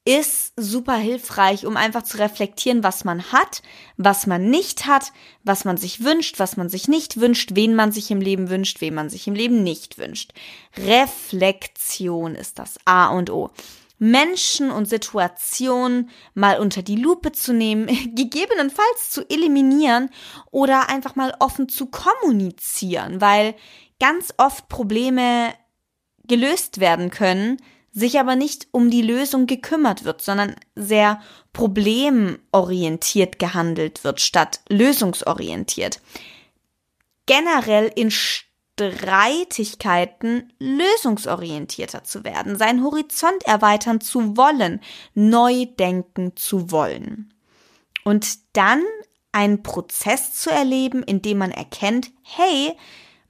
ist 0.05 0.53
super 0.55 0.95
hilfreich, 0.95 1.65
um 1.65 1.75
einfach 1.77 2.03
zu 2.03 2.17
reflektieren, 2.19 2.83
was 2.83 3.03
man 3.03 3.31
hat, 3.31 3.63
was 3.97 4.27
man 4.27 4.51
nicht 4.51 4.85
hat, 4.85 5.11
was 5.43 5.65
man 5.65 5.77
sich 5.77 6.03
wünscht, 6.03 6.37
was 6.37 6.57
man 6.57 6.69
sich 6.69 6.87
nicht 6.87 7.19
wünscht, 7.19 7.51
wen 7.55 7.73
man 7.73 7.91
sich 7.91 8.11
im 8.11 8.21
Leben 8.21 8.49
wünscht, 8.49 8.81
wen 8.81 8.93
man 8.93 9.09
sich 9.09 9.27
im 9.27 9.33
Leben 9.33 9.63
nicht 9.63 9.97
wünscht. 9.97 10.33
Reflexion 10.77 12.35
ist 12.35 12.59
das 12.59 12.77
A 12.85 13.07
und 13.07 13.31
O. 13.31 13.49
Menschen 13.97 14.71
und 14.71 14.87
Situationen 14.87 16.09
mal 16.35 16.59
unter 16.59 16.83
die 16.83 16.97
Lupe 16.97 17.31
zu 17.31 17.53
nehmen, 17.53 17.87
gegebenenfalls 18.15 19.09
zu 19.09 19.27
eliminieren 19.27 20.09
oder 20.51 20.89
einfach 20.89 21.15
mal 21.15 21.33
offen 21.39 21.67
zu 21.67 21.87
kommunizieren, 21.87 23.21
weil 23.21 23.55
ganz 23.99 24.33
oft 24.37 24.69
Probleme 24.69 25.53
gelöst 26.27 26.79
werden 26.79 27.09
können, 27.09 27.57
sich 27.95 28.19
aber 28.19 28.35
nicht 28.35 28.67
um 28.71 28.91
die 28.91 29.01
Lösung 29.01 29.47
gekümmert 29.47 30.03
wird, 30.03 30.21
sondern 30.21 30.55
sehr 30.75 31.21
problemorientiert 31.53 33.39
gehandelt 33.39 34.03
wird 34.03 34.19
statt 34.19 34.59
lösungsorientiert. 34.67 36.01
Generell 37.25 37.89
in 37.95 38.11
Streitigkeiten 38.11 40.51
lösungsorientierter 40.59 42.03
zu 42.03 42.25
werden, 42.25 42.57
seinen 42.57 42.83
Horizont 42.83 43.45
erweitern 43.45 44.01
zu 44.01 44.35
wollen, 44.35 44.81
neu 45.13 45.65
denken 45.65 46.35
zu 46.35 46.71
wollen. 46.71 47.33
Und 48.03 48.39
dann 48.51 48.83
einen 49.31 49.63
Prozess 49.63 50.33
zu 50.33 50.49
erleben, 50.49 51.01
in 51.01 51.21
dem 51.21 51.37
man 51.37 51.51
erkennt, 51.51 52.11
hey, 52.23 52.73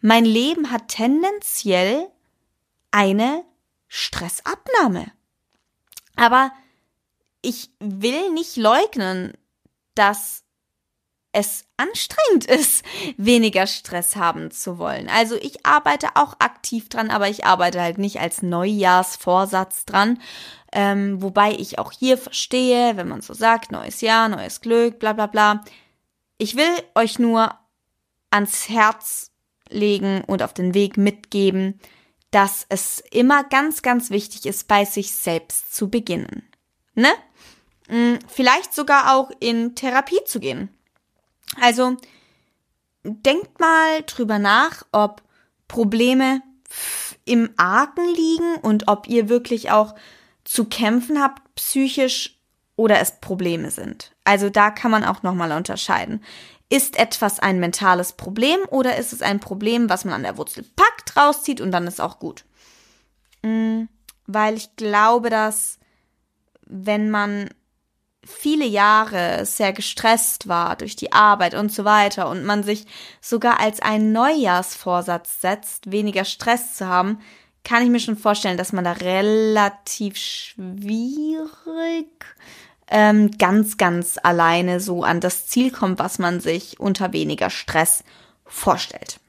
mein 0.01 0.25
Leben 0.25 0.71
hat 0.71 0.87
tendenziell 0.87 2.07
eine 2.89 3.43
Stressabnahme. 3.95 5.09
Aber 6.17 6.51
ich 7.41 7.69
will 7.79 8.29
nicht 8.33 8.57
leugnen, 8.57 9.33
dass 9.93 10.43
es 11.31 11.65
anstrengend 11.77 12.45
ist, 12.59 12.83
weniger 13.15 13.67
Stress 13.67 14.17
haben 14.17 14.51
zu 14.51 14.79
wollen. 14.79 15.07
Also 15.07 15.35
ich 15.35 15.65
arbeite 15.65 16.09
auch 16.15 16.39
aktiv 16.39 16.89
dran, 16.89 17.09
aber 17.09 17.29
ich 17.29 17.45
arbeite 17.45 17.81
halt 17.81 17.97
nicht 17.97 18.19
als 18.19 18.41
Neujahrsvorsatz 18.41 19.85
dran. 19.85 20.19
Ähm, 20.73 21.21
wobei 21.21 21.53
ich 21.53 21.79
auch 21.79 21.93
hier 21.93 22.17
verstehe, 22.17 22.97
wenn 22.97 23.07
man 23.07 23.21
so 23.21 23.33
sagt, 23.33 23.71
neues 23.71 24.01
Jahr, 24.01 24.27
neues 24.27 24.59
Glück, 24.59 24.99
bla 24.99 25.13
bla 25.13 25.27
bla. 25.27 25.63
Ich 26.37 26.57
will 26.57 26.83
euch 26.95 27.17
nur 27.17 27.57
ans 28.29 28.67
Herz 28.67 29.31
legen 29.69 30.21
und 30.27 30.43
auf 30.43 30.53
den 30.53 30.73
Weg 30.73 30.97
mitgeben, 30.97 31.79
dass 32.35 32.65
es 32.67 33.01
immer 33.11 33.45
ganz, 33.45 33.81
ganz 33.81 34.09
wichtig 34.09 34.45
ist, 34.45 34.67
bei 34.67 34.83
sich 34.83 35.13
selbst 35.13 35.73
zu 35.73 35.89
beginnen. 35.89 36.43
Ne? 36.93 37.07
Hm, 37.87 38.19
vielleicht 38.27 38.73
sogar 38.73 39.15
auch 39.15 39.31
in 39.39 39.73
Therapie 39.73 40.19
zu 40.25 40.41
gehen. 40.41 40.67
Also 41.61 41.95
denkt 43.03 43.61
mal 43.61 44.01
drüber 44.05 44.37
nach, 44.37 44.85
ob 44.91 45.21
Probleme 45.69 46.41
im 47.23 47.51
Argen 47.55 48.05
liegen 48.13 48.55
und 48.55 48.89
ob 48.89 49.07
ihr 49.07 49.29
wirklich 49.29 49.71
auch 49.71 49.95
zu 50.43 50.65
kämpfen 50.65 51.21
habt 51.21 51.41
psychisch 51.55 52.37
oder 52.75 52.99
es 52.99 53.21
Probleme 53.21 53.71
sind. 53.71 54.13
Also 54.25 54.49
da 54.49 54.71
kann 54.71 54.91
man 54.91 55.05
auch 55.05 55.23
nochmal 55.23 55.53
unterscheiden. 55.53 56.21
Ist 56.69 56.97
etwas 56.97 57.39
ein 57.39 57.59
mentales 57.59 58.13
Problem 58.13 58.59
oder 58.69 58.97
ist 58.97 59.13
es 59.13 59.21
ein 59.21 59.39
Problem, 59.39 59.89
was 59.89 60.03
man 60.03 60.15
an 60.15 60.23
der 60.23 60.37
Wurzel 60.37 60.65
packt, 60.75 61.15
rauszieht 61.15 61.61
und 61.61 61.71
dann 61.71 61.87
ist 61.87 62.01
auch 62.01 62.19
gut? 62.19 62.43
Mhm, 63.43 63.87
weil 64.25 64.55
ich 64.55 64.75
glaube, 64.75 65.29
dass 65.29 65.77
wenn 66.65 67.11
man 67.11 67.49
viele 68.25 68.65
Jahre 68.65 69.45
sehr 69.45 69.71
gestresst 69.71 70.47
war 70.47 70.75
durch 70.75 70.95
die 70.95 71.13
Arbeit 71.13 71.53
und 71.53 71.71
so 71.71 71.85
weiter 71.85 72.27
und 72.29 72.43
man 72.43 72.63
sich 72.63 72.85
sogar 73.21 73.59
als 73.59 73.81
einen 73.81 74.11
Neujahrsvorsatz 74.11 75.41
setzt, 75.41 75.91
weniger 75.91 76.25
Stress 76.25 76.75
zu 76.75 76.87
haben, 76.87 77.19
kann 77.63 77.83
ich 77.83 77.89
mir 77.89 77.99
schon 77.99 78.17
vorstellen, 78.17 78.57
dass 78.57 78.73
man 78.73 78.83
da 78.83 78.93
relativ 78.93 80.17
schwierig 80.17 81.45
ähm, 82.87 83.31
ganz, 83.37 83.77
ganz 83.77 84.19
alleine 84.21 84.79
so 84.79 85.03
an 85.03 85.19
das 85.19 85.47
Ziel 85.47 85.71
kommt, 85.71 85.99
was 85.99 86.19
man 86.19 86.39
sich 86.39 86.79
unter 86.79 87.13
weniger 87.13 87.49
Stress 87.49 88.03
vorstellt 88.45 89.19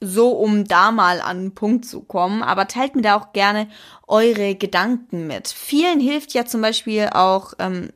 so, 0.00 0.30
um 0.30 0.64
da 0.64 0.92
mal 0.92 1.20
an 1.20 1.42
den 1.42 1.54
Punkt 1.54 1.84
zu 1.84 2.00
kommen. 2.00 2.42
Aber 2.42 2.68
teilt 2.68 2.94
mir 2.94 3.02
da 3.02 3.16
auch 3.16 3.32
gerne 3.32 3.68
eure 4.06 4.54
Gedanken 4.54 5.26
mit. 5.26 5.48
Vielen 5.48 6.00
hilft 6.00 6.34
ja 6.34 6.46
zum 6.46 6.60
Beispiel 6.60 7.10
auch, 7.12 7.54
ähm, 7.58 7.90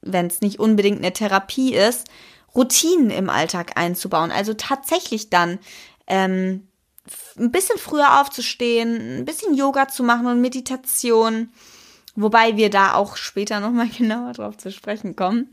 wenn 0.00 0.26
es 0.26 0.40
nicht 0.40 0.58
unbedingt 0.58 0.98
eine 0.98 1.12
Therapie 1.12 1.74
ist, 1.74 2.08
Routinen 2.54 3.10
im 3.10 3.30
Alltag 3.30 3.76
einzubauen. 3.76 4.30
Also 4.30 4.54
tatsächlich 4.54 5.30
dann 5.30 5.58
ähm, 6.06 6.68
ein 7.36 7.50
bisschen 7.50 7.78
früher 7.78 8.20
aufzustehen, 8.20 9.20
ein 9.20 9.24
bisschen 9.24 9.54
Yoga 9.54 9.88
zu 9.88 10.02
machen 10.02 10.26
und 10.26 10.40
Meditation. 10.40 11.50
Wobei 12.14 12.56
wir 12.56 12.70
da 12.70 12.94
auch 12.94 13.16
später 13.16 13.60
nochmal 13.60 13.88
genauer 13.98 14.32
drauf 14.32 14.56
zu 14.56 14.70
sprechen 14.70 15.16
kommen. 15.16 15.50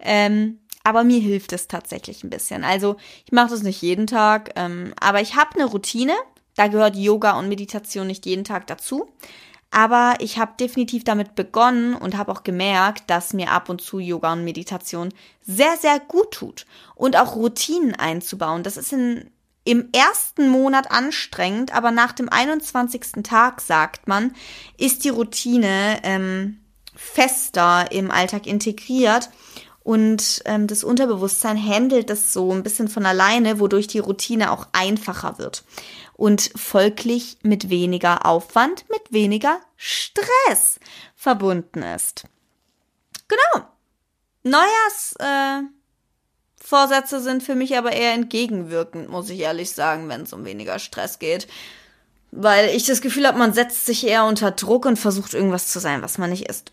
Ähm, 0.00 0.58
aber 0.84 1.04
mir 1.04 1.20
hilft 1.20 1.52
es 1.52 1.68
tatsächlich 1.68 2.24
ein 2.24 2.30
bisschen. 2.30 2.64
Also 2.64 2.96
ich 3.26 3.32
mache 3.32 3.50
das 3.50 3.62
nicht 3.62 3.82
jeden 3.82 4.06
Tag, 4.06 4.52
ähm, 4.56 4.94
aber 5.00 5.20
ich 5.20 5.36
habe 5.36 5.54
eine 5.54 5.66
Routine. 5.66 6.14
Da 6.54 6.68
gehört 6.68 6.96
Yoga 6.96 7.38
und 7.38 7.48
Meditation 7.48 8.06
nicht 8.06 8.26
jeden 8.26 8.44
Tag 8.44 8.66
dazu. 8.66 9.08
Aber 9.70 10.14
ich 10.18 10.38
habe 10.38 10.54
definitiv 10.58 11.04
damit 11.04 11.34
begonnen 11.34 11.94
und 11.94 12.16
habe 12.16 12.32
auch 12.32 12.42
gemerkt, 12.42 13.10
dass 13.10 13.34
mir 13.34 13.50
ab 13.50 13.68
und 13.68 13.82
zu 13.82 13.98
Yoga 13.98 14.32
und 14.32 14.44
Meditation 14.44 15.10
sehr, 15.42 15.76
sehr 15.76 16.00
gut 16.00 16.30
tut. 16.30 16.64
Und 16.94 17.16
auch 17.16 17.36
Routinen 17.36 17.94
einzubauen. 17.94 18.62
Das 18.62 18.78
ist 18.78 18.92
in, 18.92 19.30
im 19.68 19.90
ersten 19.92 20.48
Monat 20.48 20.90
anstrengend, 20.90 21.74
aber 21.74 21.90
nach 21.90 22.12
dem 22.12 22.30
21. 22.30 23.22
Tag, 23.22 23.60
sagt 23.60 24.08
man, 24.08 24.34
ist 24.78 25.04
die 25.04 25.10
Routine 25.10 26.00
ähm, 26.04 26.60
fester 26.96 27.92
im 27.92 28.10
Alltag 28.10 28.46
integriert 28.46 29.28
und 29.80 30.40
ähm, 30.46 30.68
das 30.68 30.84
Unterbewusstsein 30.84 31.62
handelt 31.62 32.08
das 32.08 32.32
so 32.32 32.50
ein 32.50 32.62
bisschen 32.62 32.88
von 32.88 33.04
alleine, 33.04 33.60
wodurch 33.60 33.88
die 33.88 33.98
Routine 33.98 34.52
auch 34.52 34.68
einfacher 34.72 35.36
wird. 35.36 35.64
Und 36.14 36.50
folglich 36.56 37.36
mit 37.42 37.68
weniger 37.68 38.24
Aufwand, 38.24 38.86
mit 38.88 39.12
weniger 39.12 39.60
Stress 39.76 40.80
verbunden 41.14 41.82
ist. 41.82 42.24
Genau. 43.28 43.66
Neujahrs 44.44 45.14
äh, 45.18 45.62
Vorsätze 46.68 47.20
sind 47.20 47.42
für 47.42 47.54
mich 47.54 47.78
aber 47.78 47.92
eher 47.92 48.12
entgegenwirkend, 48.12 49.08
muss 49.08 49.30
ich 49.30 49.40
ehrlich 49.40 49.70
sagen, 49.70 50.10
wenn 50.10 50.24
es 50.24 50.34
um 50.34 50.44
weniger 50.44 50.78
Stress 50.78 51.18
geht. 51.18 51.48
Weil 52.30 52.68
ich 52.68 52.84
das 52.84 53.00
Gefühl 53.00 53.26
habe, 53.26 53.38
man 53.38 53.54
setzt 53.54 53.86
sich 53.86 54.06
eher 54.06 54.26
unter 54.26 54.50
Druck 54.50 54.84
und 54.84 54.98
versucht 54.98 55.32
irgendwas 55.32 55.68
zu 55.68 55.78
sein, 55.78 56.02
was 56.02 56.18
man 56.18 56.28
nicht 56.28 56.46
ist. 56.46 56.72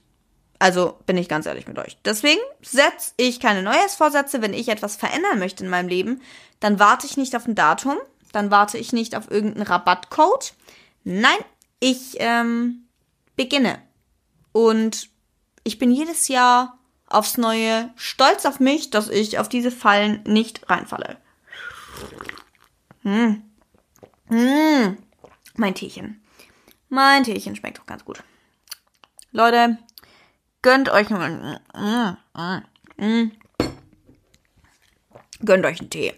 Also 0.60 1.00
bin 1.06 1.16
ich 1.16 1.30
ganz 1.30 1.46
ehrlich 1.46 1.66
mit 1.68 1.80
euch. 1.80 1.98
Deswegen 2.04 2.42
setze 2.62 3.14
ich 3.16 3.40
keine 3.40 3.64
Neujahrsvorsätze. 3.64 4.42
Wenn 4.42 4.54
ich 4.54 4.68
etwas 4.68 4.98
verändern 4.98 5.40
möchte 5.40 5.64
in 5.64 5.70
meinem 5.70 5.88
Leben, 5.88 6.22
dann 6.60 6.78
warte 6.78 7.08
ich 7.08 7.16
nicht 7.16 7.34
auf 7.34 7.48
ein 7.48 7.56
Datum, 7.56 7.96
dann 8.34 8.52
warte 8.52 8.78
ich 8.78 8.92
nicht 8.92 9.16
auf 9.16 9.32
irgendeinen 9.32 9.66
Rabattcode. 9.66 10.56
Nein, 11.06 11.40
ich 11.80 12.18
ähm, 12.20 12.86
beginne. 13.38 13.82
Und 14.52 15.08
ich 15.64 15.80
bin 15.80 15.90
jedes 15.90 16.28
Jahr 16.28 16.78
aufs 17.08 17.38
Neue 17.38 17.92
stolz 17.96 18.46
auf 18.46 18.60
mich, 18.60 18.90
dass 18.90 19.10
ich 19.10 19.40
auf 19.40 19.50
diese 19.50 19.72
Fallen 19.72 20.24
nicht 20.26 20.70
reinfalle. 20.70 21.18
Hm. 23.04 23.44
Hm. 24.28 24.98
Mein 25.56 25.76
Teechen. 25.76 26.22
Mein 26.90 27.24
Teechen 27.24 27.56
schmeckt 27.56 27.80
doch 27.80 27.86
ganz 27.86 28.04
gut. 28.06 28.24
Leute, 29.32 29.78
Gönnt 30.66 30.90
euch 30.90 31.12
mm, 31.12 31.58
mm, 31.76 32.18
mm, 32.98 33.32
Gönnt 35.46 35.64
euch 35.64 35.80
einen 35.80 35.92
Tee. 35.92 36.16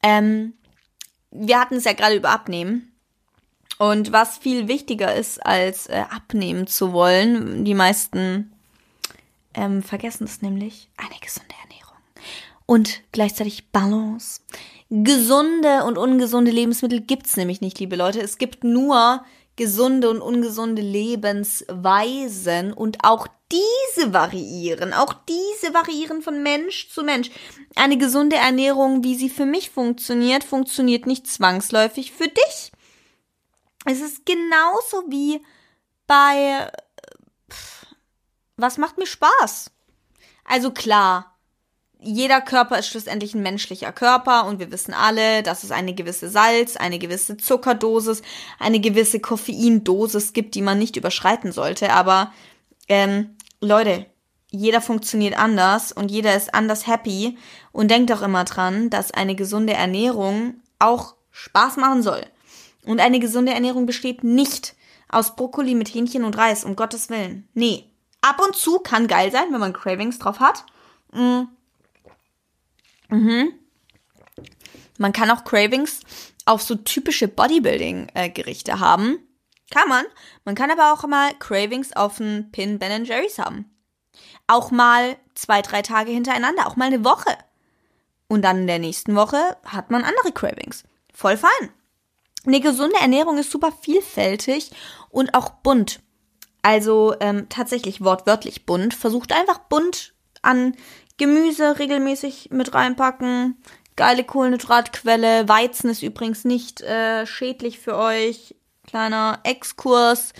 Ähm, 0.00 0.54
wir 1.32 1.58
hatten 1.58 1.74
es 1.74 1.84
ja 1.84 1.92
gerade 1.92 2.14
über 2.14 2.30
Abnehmen. 2.30 2.92
Und 3.78 4.12
was 4.12 4.38
viel 4.38 4.68
wichtiger 4.68 5.12
ist, 5.12 5.44
als 5.44 5.88
äh, 5.88 6.04
abnehmen 6.08 6.68
zu 6.68 6.92
wollen, 6.92 7.64
die 7.64 7.74
meisten 7.74 8.52
ähm, 9.54 9.82
vergessen 9.82 10.24
es 10.24 10.42
nämlich, 10.42 10.90
eine 10.96 11.18
gesunde 11.20 11.54
Ernährung. 11.62 11.96
Und 12.66 13.02
gleichzeitig 13.12 13.70
Balance. 13.70 14.40
Gesunde 14.90 15.84
und 15.84 15.98
ungesunde 15.98 16.50
Lebensmittel 16.50 17.00
gibt's 17.00 17.36
nämlich 17.36 17.60
nicht, 17.60 17.78
liebe 17.78 17.96
Leute. 17.96 18.20
Es 18.20 18.38
gibt 18.38 18.64
nur 18.64 19.24
gesunde 19.56 20.08
und 20.08 20.20
ungesunde 20.20 20.82
Lebensweisen 20.82 22.72
und 22.72 22.98
auch 23.04 23.26
diese 23.50 24.12
variieren, 24.12 24.92
auch 24.92 25.14
diese 25.28 25.74
variieren 25.74 26.22
von 26.22 26.42
Mensch 26.42 26.90
zu 26.90 27.02
Mensch. 27.02 27.30
Eine 27.74 27.98
gesunde 27.98 28.36
Ernährung, 28.36 29.02
wie 29.02 29.14
sie 29.14 29.30
für 29.30 29.46
mich 29.46 29.70
funktioniert, 29.70 30.44
funktioniert 30.44 31.06
nicht 31.06 31.26
zwangsläufig 31.26 32.12
für 32.12 32.28
dich. 32.28 32.72
Es 33.84 34.00
ist 34.00 34.26
genauso 34.26 35.04
wie 35.08 35.40
bei 36.06 36.70
was 38.58 38.76
macht 38.76 38.98
mir 38.98 39.06
Spaß? 39.06 39.70
Also 40.44 40.70
klar, 40.70 41.36
jeder 42.00 42.40
Körper 42.40 42.78
ist 42.78 42.88
schlussendlich 42.88 43.34
ein 43.34 43.42
menschlicher 43.42 43.92
Körper 43.92 44.46
und 44.46 44.60
wir 44.60 44.70
wissen 44.70 44.94
alle, 44.94 45.42
dass 45.42 45.64
es 45.64 45.70
eine 45.70 45.94
gewisse 45.94 46.28
Salz, 46.28 46.76
eine 46.76 46.98
gewisse 46.98 47.36
Zuckerdosis, 47.36 48.22
eine 48.58 48.80
gewisse 48.80 49.20
Koffeindosis 49.20 50.32
gibt, 50.32 50.54
die 50.54 50.62
man 50.62 50.78
nicht 50.78 50.96
überschreiten 50.96 51.50
sollte. 51.50 51.92
Aber 51.92 52.32
ähm, 52.88 53.36
Leute, 53.60 54.06
jeder 54.50 54.80
funktioniert 54.80 55.36
anders 55.38 55.92
und 55.92 56.10
jeder 56.10 56.36
ist 56.36 56.54
anders 56.54 56.86
happy 56.86 57.36
und 57.72 57.90
denkt 57.90 58.12
auch 58.12 58.22
immer 58.22 58.44
dran, 58.44 58.90
dass 58.90 59.10
eine 59.10 59.34
gesunde 59.34 59.74
Ernährung 59.74 60.54
auch 60.78 61.14
Spaß 61.30 61.76
machen 61.76 62.02
soll. 62.02 62.24
Und 62.84 63.00
eine 63.00 63.18
gesunde 63.18 63.52
Ernährung 63.52 63.86
besteht 63.86 64.24
nicht 64.24 64.74
aus 65.08 65.36
Brokkoli 65.36 65.74
mit 65.74 65.88
Hähnchen 65.88 66.24
und 66.24 66.36
Reis, 66.38 66.64
um 66.64 66.76
Gottes 66.76 67.10
Willen. 67.10 67.48
Nee. 67.54 67.87
Ab 68.20 68.40
und 68.44 68.56
zu 68.56 68.80
kann 68.80 69.06
geil 69.06 69.30
sein, 69.30 69.52
wenn 69.52 69.60
man 69.60 69.72
Cravings 69.72 70.18
drauf 70.18 70.40
hat. 70.40 70.64
Mhm. 71.12 71.48
Mhm. 73.08 73.52
Man 74.98 75.12
kann 75.12 75.30
auch 75.30 75.44
Cravings 75.44 76.00
auf 76.44 76.62
so 76.62 76.74
typische 76.74 77.28
Bodybuilding-Gerichte 77.28 78.80
haben. 78.80 79.18
Kann 79.70 79.88
man. 79.88 80.04
Man 80.44 80.54
kann 80.54 80.70
aber 80.70 80.92
auch 80.92 81.06
mal 81.06 81.34
Cravings 81.38 81.92
auf 81.94 82.20
einen 82.20 82.50
Pin 82.50 82.78
Ben 82.78 83.04
Jerry's 83.04 83.38
haben. 83.38 83.70
Auch 84.46 84.70
mal 84.70 85.16
zwei, 85.34 85.62
drei 85.62 85.82
Tage 85.82 86.10
hintereinander, 86.10 86.66
auch 86.66 86.76
mal 86.76 86.86
eine 86.86 87.04
Woche. 87.04 87.36
Und 88.28 88.42
dann 88.42 88.58
in 88.58 88.66
der 88.66 88.78
nächsten 88.78 89.14
Woche 89.14 89.56
hat 89.64 89.90
man 89.90 90.04
andere 90.04 90.32
Cravings. 90.32 90.84
Voll 91.12 91.36
fein. 91.36 91.70
Eine 92.46 92.60
gesunde 92.60 92.96
Ernährung 92.98 93.38
ist 93.38 93.50
super 93.50 93.72
vielfältig 93.72 94.70
und 95.10 95.34
auch 95.34 95.50
bunt. 95.50 96.00
Also 96.62 97.14
ähm, 97.20 97.48
tatsächlich 97.48 98.02
wortwörtlich 98.02 98.66
bunt. 98.66 98.94
Versucht 98.94 99.32
einfach 99.32 99.58
bunt 99.58 100.14
an 100.42 100.74
Gemüse 101.16 101.78
regelmäßig 101.78 102.50
mit 102.50 102.74
reinpacken. 102.74 103.56
Geile 103.96 104.24
Kohlenhydratquelle. 104.24 105.48
Weizen 105.48 105.90
ist 105.90 106.02
übrigens 106.02 106.44
nicht 106.44 106.80
äh, 106.82 107.26
schädlich 107.26 107.78
für 107.78 107.96
euch. 107.96 108.54
Kleiner 108.86 109.40
Exkurs. 109.42 110.32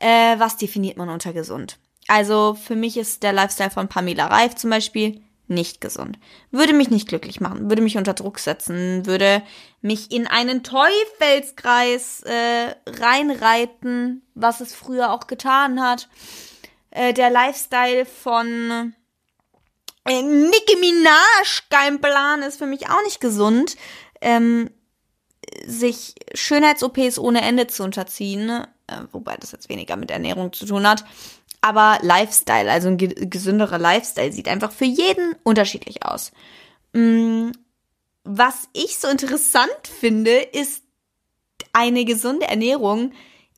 Äh, 0.00 0.38
was 0.38 0.56
definiert 0.56 0.96
man 0.96 1.08
unter 1.08 1.32
gesund? 1.32 1.78
Also 2.08 2.54
für 2.54 2.76
mich 2.76 2.96
ist 2.96 3.22
der 3.22 3.32
Lifestyle 3.32 3.70
von 3.70 3.88
Pamela 3.88 4.26
Reif 4.26 4.54
zum 4.54 4.70
Beispiel 4.70 5.22
nicht 5.48 5.80
gesund. 5.80 6.18
Würde 6.50 6.72
mich 6.72 6.90
nicht 6.90 7.08
glücklich 7.08 7.40
machen, 7.40 7.68
würde 7.68 7.82
mich 7.82 7.96
unter 7.96 8.14
Druck 8.14 8.38
setzen, 8.38 9.06
würde 9.06 9.42
mich 9.80 10.10
in 10.10 10.26
einen 10.26 10.62
Teufelskreis 10.62 12.22
äh, 12.22 12.74
reinreiten, 12.86 14.22
was 14.34 14.60
es 14.60 14.74
früher 14.74 15.12
auch 15.12 15.26
getan 15.26 15.80
hat. 15.80 16.08
Äh, 16.90 17.12
der 17.12 17.30
Lifestyle 17.30 18.06
von 18.06 18.94
äh, 20.06 20.22
Nicki 20.22 20.76
Minaj, 20.80 21.62
kein 21.70 22.00
Plan, 22.00 22.42
ist 22.42 22.58
für 22.58 22.66
mich 22.66 22.88
auch 22.88 23.02
nicht 23.04 23.20
gesund. 23.20 23.76
Ähm, 24.20 24.70
sich 25.64 26.14
Schönheits-OPs 26.34 27.18
ohne 27.18 27.42
Ende 27.42 27.66
zu 27.66 27.84
unterziehen, 27.84 28.50
äh, 28.50 28.64
wobei 29.12 29.36
das 29.36 29.52
jetzt 29.52 29.68
weniger 29.68 29.96
mit 29.96 30.10
Ernährung 30.10 30.52
zu 30.52 30.66
tun 30.66 30.88
hat, 30.88 31.04
aber 31.66 31.98
Lifestyle, 32.02 32.70
also 32.70 32.88
ein 32.88 32.96
gesünderer 32.96 33.78
Lifestyle, 33.78 34.32
sieht 34.32 34.46
einfach 34.46 34.70
für 34.70 34.84
jeden 34.84 35.34
unterschiedlich 35.42 36.04
aus. 36.04 36.30
Mm, 36.92 37.50
was 38.22 38.68
ich 38.72 38.98
so 38.98 39.08
interessant 39.08 39.68
finde, 40.00 40.30
ist 40.30 40.84
eine 41.72 42.04
gesunde 42.04 42.46
Ernährung 42.46 43.12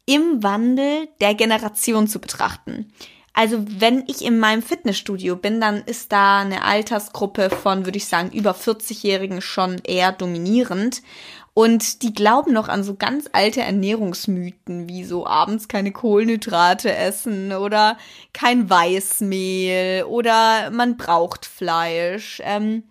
im 0.07 0.43
Wandel 0.43 1.09
der 1.21 1.35
Generation 1.35 2.09
zu 2.09 2.19
betrachten. 2.19 2.91
Also 3.35 3.65
wenn 3.69 4.05
ich 4.09 4.25
in 4.25 4.39
meinem 4.39 4.63
Fitnessstudio 4.63 5.37
bin, 5.37 5.61
dann 5.61 5.83
ist 5.83 6.11
da 6.11 6.41
eine 6.41 6.65
Altersgruppe 6.65 7.51
von, 7.51 7.85
würde 7.85 7.99
ich 7.99 8.07
sagen, 8.07 8.33
über 8.33 8.53
40-Jährigen 8.53 9.43
schon 9.43 9.79
eher 9.85 10.13
dominierend. 10.13 11.03
Und 11.59 12.05
die 12.05 12.15
glauben 12.15 12.53
noch 12.53 12.69
an 12.69 12.85
so 12.85 12.95
ganz 12.95 13.29
alte 13.33 13.63
Ernährungsmythen, 13.63 14.89
wie 14.89 15.03
so 15.03 15.27
abends 15.27 15.67
keine 15.67 15.91
Kohlenhydrate 15.91 16.95
essen 16.95 17.53
oder 17.53 17.99
kein 18.33 18.71
Weißmehl 18.71 20.05
oder 20.05 20.71
man 20.71 20.97
braucht 20.97 21.47
Fleisch. 21.47 22.41
Ähm, 22.45 22.85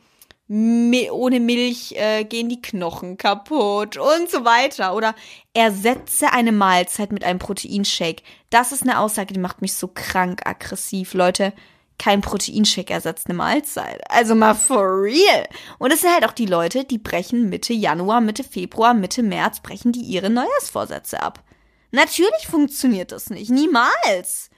ohne 0.50 1.40
Milch 1.40 1.94
äh, 1.96 2.26
gehen 2.26 2.50
die 2.50 2.62
Knochen 2.62 3.18
kaputt 3.18 3.96
und 3.96 4.30
so 4.30 4.44
weiter. 4.44 4.98
Oder 4.98 5.16
ersetze 5.54 6.34
eine 6.34 6.52
Mahlzeit 6.52 7.14
mit 7.14 7.24
einem 7.24 7.40
Proteinshake. 7.40 8.22
Das 8.50 8.74
ist 8.74 8.82
eine 8.84 9.00
Aussage, 9.00 9.34
die 9.34 9.40
macht 9.40 9.62
mich 9.62 9.76
so 9.76 9.88
krank 9.88 10.42
aggressiv, 10.46 11.14
Leute 11.14 11.54
kein 12.00 12.22
Proteinshake 12.22 12.94
ersetzt 12.94 13.28
eine 13.28 13.38
Mahlzeit. 13.38 14.02
Also 14.10 14.36
mal 14.36 14.54
for 14.54 15.02
real. 15.02 15.48
Und 15.80 15.92
es 15.92 16.02
sind 16.02 16.14
halt 16.14 16.26
auch 16.26 16.34
die 16.34 16.46
Leute, 16.46 16.84
die 16.84 17.00
brechen 17.00 17.50
Mitte 17.50 17.74
Januar, 17.74 18.22
Mitte 18.22 18.44
Februar, 18.44 18.94
Mitte 18.94 19.24
März, 19.24 19.62
brechen 19.62 19.92
die 19.92 20.02
ihre 20.02 20.30
Neujahrsvorsätze 20.30 21.22
ab. 21.22 21.44
Natürlich 21.92 22.48
funktioniert 22.48 23.12
das 23.12 23.30
nicht. 23.30 23.50
Niemals. 23.50 24.50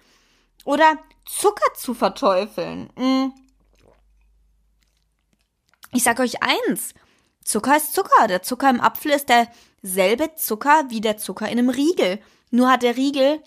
Oder 0.66 0.98
Zucker 1.26 1.74
zu 1.76 1.94
verteufeln. 1.94 2.90
Hm. 2.98 3.34
Ich 5.94 6.04
sag 6.04 6.20
euch 6.20 6.44
eins. 6.44 6.94
Zucker 7.44 7.78
ist 7.78 7.94
Zucker. 7.94 8.28
Der 8.28 8.42
Zucker 8.42 8.70
im 8.70 8.82
Apfel 8.82 9.12
ist 9.12 9.30
derselbe 9.30 10.36
Zucker 10.36 10.86
wie 10.90 11.02
der 11.02 11.18
Zucker 11.18 11.48
in 11.48 11.58
einem 11.58 11.70
Riegel. 11.70 12.20
Nur 12.52 12.70
hat 12.70 12.84
der 12.84 12.98
Riegel 12.98 13.42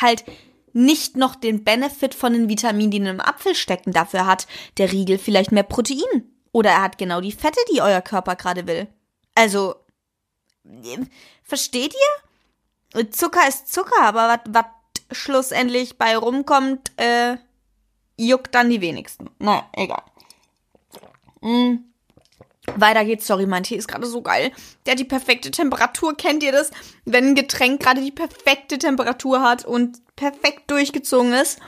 halt 0.00 0.24
nicht 0.72 1.16
noch 1.16 1.34
den 1.34 1.64
Benefit 1.64 2.14
von 2.14 2.32
den 2.32 2.48
Vitaminen, 2.48 2.90
die 2.90 2.98
in 2.98 3.08
einem 3.08 3.20
Apfel 3.20 3.54
stecken. 3.54 3.92
Dafür 3.92 4.26
hat 4.26 4.46
der 4.78 4.92
Riegel 4.92 5.18
vielleicht 5.18 5.52
mehr 5.52 5.62
Protein. 5.62 6.24
Oder 6.52 6.70
er 6.70 6.82
hat 6.82 6.98
genau 6.98 7.20
die 7.20 7.32
Fette, 7.32 7.60
die 7.72 7.80
euer 7.80 8.00
Körper 8.00 8.36
gerade 8.36 8.66
will. 8.66 8.88
Also, 9.34 9.76
versteht 11.42 11.94
ihr? 11.94 13.10
Zucker 13.10 13.46
ist 13.48 13.72
Zucker, 13.72 14.02
aber 14.02 14.40
was 14.48 14.64
schlussendlich 15.12 15.96
bei 15.98 16.16
rumkommt, 16.16 16.92
äh, 16.96 17.36
juckt 18.16 18.54
dann 18.54 18.70
die 18.70 18.80
wenigsten. 18.80 19.30
Na, 19.38 19.68
egal. 19.72 20.02
Mm. 21.40 21.89
Weiter 22.76 23.04
geht's. 23.04 23.26
Sorry, 23.26 23.46
mein 23.46 23.62
Tee 23.62 23.76
ist 23.76 23.88
gerade 23.88 24.06
so 24.06 24.22
geil. 24.22 24.52
Der 24.84 24.92
hat 24.92 24.98
die 24.98 25.04
perfekte 25.04 25.50
Temperatur. 25.50 26.16
Kennt 26.16 26.42
ihr 26.42 26.52
das? 26.52 26.70
Wenn 27.04 27.28
ein 27.28 27.34
Getränk 27.34 27.82
gerade 27.82 28.00
die 28.00 28.12
perfekte 28.12 28.78
Temperatur 28.78 29.42
hat 29.42 29.64
und 29.64 29.98
perfekt 30.16 30.70
durchgezogen 30.70 31.32
ist. 31.32 31.58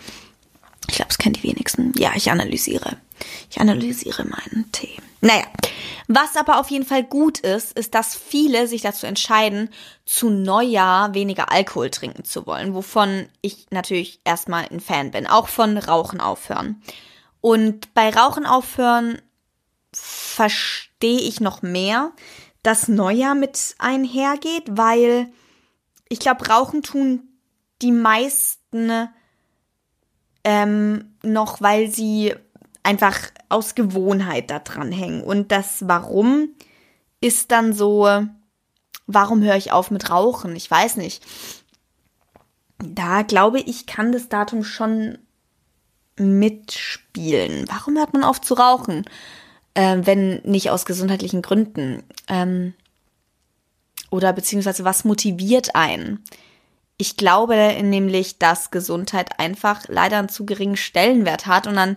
Ich 0.88 0.96
glaube, 0.96 1.10
es 1.10 1.18
kennen 1.18 1.34
die 1.34 1.44
wenigsten. 1.44 1.92
Ja, 1.96 2.12
ich 2.14 2.30
analysiere. 2.30 2.96
Ich 3.50 3.60
analysiere 3.60 4.24
meinen 4.24 4.70
Tee. 4.72 4.98
Naja, 5.20 5.44
was 6.08 6.36
aber 6.36 6.58
auf 6.58 6.70
jeden 6.70 6.84
Fall 6.84 7.04
gut 7.04 7.38
ist, 7.38 7.78
ist, 7.78 7.94
dass 7.94 8.16
viele 8.16 8.66
sich 8.66 8.82
dazu 8.82 9.06
entscheiden, 9.06 9.70
zu 10.04 10.30
Neujahr 10.30 11.14
weniger 11.14 11.52
Alkohol 11.52 11.90
trinken 11.90 12.24
zu 12.24 12.46
wollen, 12.46 12.74
wovon 12.74 13.28
ich 13.40 13.66
natürlich 13.70 14.20
erstmal 14.24 14.66
ein 14.70 14.80
Fan 14.80 15.12
bin. 15.12 15.28
Auch 15.28 15.48
von 15.48 15.78
Rauchen 15.78 16.20
aufhören. 16.20 16.82
Und 17.40 17.94
bei 17.94 18.10
Rauchen 18.10 18.46
aufhören 18.46 19.22
verstehe 19.92 21.20
ich 21.20 21.40
noch 21.40 21.62
mehr, 21.62 22.12
dass 22.62 22.88
Neujahr 22.88 23.34
mit 23.34 23.74
einhergeht, 23.78 24.64
weil 24.70 25.32
ich 26.08 26.20
glaube, 26.20 26.46
Rauchen 26.48 26.82
tun 26.82 27.28
die 27.80 27.92
meisten 27.92 29.08
ähm, 30.44 31.14
noch, 31.22 31.60
weil 31.60 31.90
sie 31.90 32.34
einfach 32.82 33.18
aus 33.48 33.74
Gewohnheit 33.74 34.50
da 34.50 34.58
dran 34.58 34.92
hängen. 34.92 35.22
Und 35.22 35.52
das 35.52 35.86
Warum 35.86 36.50
ist 37.20 37.52
dann 37.52 37.72
so, 37.72 38.08
warum 39.06 39.42
höre 39.42 39.56
ich 39.56 39.72
auf 39.72 39.90
mit 39.90 40.10
Rauchen? 40.10 40.56
Ich 40.56 40.70
weiß 40.70 40.96
nicht. 40.96 41.24
Da 42.78 43.22
glaube 43.22 43.60
ich, 43.60 43.86
kann 43.86 44.12
das 44.12 44.28
Datum 44.28 44.64
schon 44.64 45.18
mitspielen. 46.16 47.64
Warum 47.68 47.96
hört 47.96 48.12
man 48.12 48.24
auf 48.24 48.40
zu 48.40 48.54
rauchen? 48.54 49.04
Äh, 49.74 49.98
wenn 50.02 50.40
nicht 50.42 50.70
aus 50.70 50.84
gesundheitlichen 50.86 51.42
Gründen? 51.42 52.02
Ähm, 52.28 52.74
oder 54.10 54.32
beziehungsweise 54.32 54.84
was 54.84 55.04
motiviert 55.04 55.74
einen? 55.74 56.22
Ich 56.98 57.16
glaube 57.16 57.56
nämlich, 57.82 58.38
dass 58.38 58.70
Gesundheit 58.70 59.38
einfach 59.40 59.84
leider 59.88 60.18
einen 60.18 60.28
zu 60.28 60.44
geringen 60.46 60.76
Stellenwert 60.76 61.46
hat 61.46 61.66
und 61.66 61.74
dann 61.76 61.96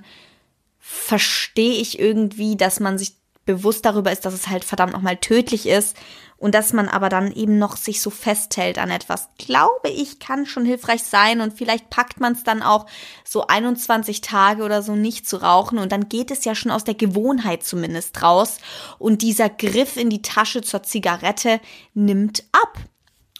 verstehe 0.79 1.73
ich 1.73 1.99
irgendwie, 1.99 2.55
dass 2.55 2.79
man 2.79 2.97
sich 2.97 3.15
bewusst 3.45 3.85
darüber 3.85 4.11
ist, 4.11 4.25
dass 4.25 4.33
es 4.33 4.47
halt 4.47 4.63
verdammt 4.63 4.93
nochmal 4.93 5.17
tödlich 5.17 5.67
ist 5.67 5.95
und 6.37 6.53
dass 6.53 6.73
man 6.73 6.89
aber 6.89 7.09
dann 7.09 7.31
eben 7.31 7.57
noch 7.57 7.77
sich 7.77 8.01
so 8.01 8.09
festhält 8.09 8.77
an 8.77 8.91
etwas, 8.91 9.29
glaube 9.37 9.89
ich, 9.89 10.19
kann 10.19 10.45
schon 10.45 10.65
hilfreich 10.65 11.03
sein 11.03 11.41
und 11.41 11.53
vielleicht 11.53 11.89
packt 11.89 12.19
man 12.19 12.33
es 12.33 12.43
dann 12.43 12.61
auch 12.61 12.85
so 13.23 13.47
21 13.47 14.21
Tage 14.21 14.63
oder 14.63 14.81
so 14.81 14.95
nicht 14.95 15.27
zu 15.27 15.41
rauchen 15.41 15.77
und 15.77 15.91
dann 15.91 16.09
geht 16.09 16.31
es 16.31 16.45
ja 16.45 16.55
schon 16.55 16.71
aus 16.71 16.83
der 16.83 16.95
Gewohnheit 16.95 17.63
zumindest 17.63 18.21
raus 18.21 18.57
und 18.99 19.21
dieser 19.21 19.49
Griff 19.49 19.97
in 19.97 20.09
die 20.09 20.21
Tasche 20.21 20.61
zur 20.61 20.83
Zigarette 20.83 21.59
nimmt 21.93 22.43
ab. 22.51 22.79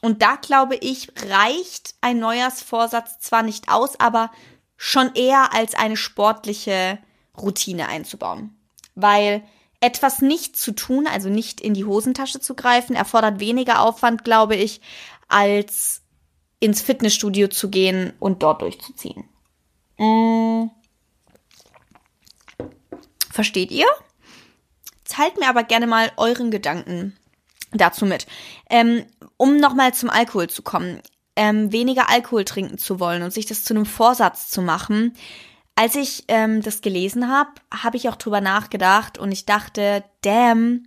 Und 0.01 0.21
da 0.21 0.35
glaube 0.35 0.75
ich, 0.75 1.11
reicht 1.29 1.95
ein 2.01 2.19
Neujahrsvorsatz 2.19 3.19
zwar 3.19 3.41
nicht 3.41 3.69
aus, 3.69 3.99
aber 3.99 4.29
schon 4.77 5.13
eher 5.15 5.53
als 5.53 5.73
eine 5.73 5.97
sportliche 5.97 6.99
Routine 7.35 7.87
einzubauen. 7.87 8.55
Weil 8.93 9.43
etwas 9.79 10.21
nicht 10.21 10.57
zu 10.57 10.71
tun, 10.71 11.07
also 11.07 11.29
nicht 11.29 11.61
in 11.61 11.73
die 11.73 11.85
Hosentasche 11.85 12.39
zu 12.39 12.55
greifen, 12.55 12.95
erfordert 12.95 13.39
weniger 13.39 13.81
Aufwand, 13.81 14.23
glaube 14.23 14.55
ich, 14.55 14.81
als 15.27 16.01
ins 16.59 16.81
Fitnessstudio 16.81 17.47
zu 17.47 17.69
gehen 17.69 18.13
und 18.19 18.43
dort 18.43 18.61
durchzuziehen. 18.61 19.25
Mmh. 19.97 20.69
Versteht 23.31 23.71
ihr? 23.71 23.87
Teilt 25.03 25.37
mir 25.37 25.49
aber 25.49 25.63
gerne 25.63 25.87
mal 25.87 26.11
euren 26.17 26.51
Gedanken 26.51 27.15
dazu 27.71 28.05
mit. 28.05 28.27
Ähm, 28.69 29.05
um 29.37 29.57
nochmal 29.57 29.93
zum 29.93 30.09
Alkohol 30.09 30.49
zu 30.49 30.61
kommen. 30.61 31.01
Ähm, 31.35 31.71
weniger 31.73 32.09
Alkohol 32.09 32.45
trinken 32.45 32.77
zu 32.77 32.99
wollen 32.99 33.21
und 33.21 33.31
sich 33.31 33.45
das 33.45 33.65
zu 33.65 33.73
einem 33.73 33.85
Vorsatz 33.85 34.49
zu 34.49 34.61
machen. 34.61 35.15
Als 35.75 35.95
ich 35.95 36.23
ähm, 36.29 36.61
das 36.61 36.81
gelesen 36.81 37.29
habe, 37.29 37.51
habe 37.71 37.97
ich 37.97 38.07
auch 38.07 38.15
drüber 38.15 38.39
nachgedacht 38.39 39.17
und 39.17 39.31
ich 39.31 39.45
dachte, 39.45 40.03
damn, 40.21 40.83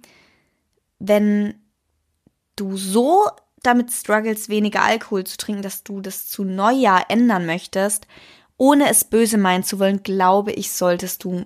wenn 0.99 1.55
du 2.57 2.77
so 2.77 3.27
damit 3.63 3.93
struggles, 3.93 4.49
weniger 4.49 4.83
Alkohol 4.83 5.25
zu 5.25 5.37
trinken, 5.37 5.63
dass 5.63 5.85
du 5.85 6.01
das 6.01 6.27
zu 6.27 6.45
Neujahr 6.45 7.07
ändern 7.09 7.45
möchtest, 7.45 8.07
ohne 8.57 8.89
es 8.89 9.05
böse 9.05 9.39
meinen 9.39 9.63
zu 9.63 9.79
wollen, 9.79 10.03
glaube 10.03 10.53
ich, 10.53 10.73
solltest 10.73 11.25
du 11.25 11.45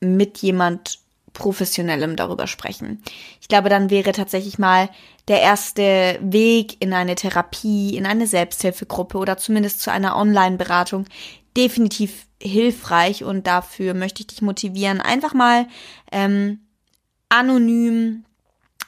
mit 0.00 0.38
jemand 0.38 0.98
Professionellem 1.32 2.16
darüber 2.16 2.46
sprechen. 2.46 3.02
Ich 3.40 3.48
glaube, 3.48 3.68
dann 3.68 3.90
wäre 3.90 4.12
tatsächlich 4.12 4.58
mal 4.58 4.90
der 5.28 5.40
erste 5.40 6.18
Weg 6.20 6.76
in 6.80 6.92
eine 6.92 7.14
Therapie, 7.14 7.96
in 7.96 8.06
eine 8.06 8.26
Selbsthilfegruppe 8.26 9.16
oder 9.16 9.38
zumindest 9.38 9.80
zu 9.80 9.90
einer 9.90 10.16
Online-Beratung 10.16 11.06
definitiv 11.56 12.26
hilfreich 12.40 13.24
und 13.24 13.46
dafür 13.46 13.94
möchte 13.94 14.20
ich 14.20 14.26
dich 14.28 14.42
motivieren, 14.42 15.00
einfach 15.00 15.34
mal 15.34 15.66
ähm, 16.10 16.60
anonym 17.28 18.24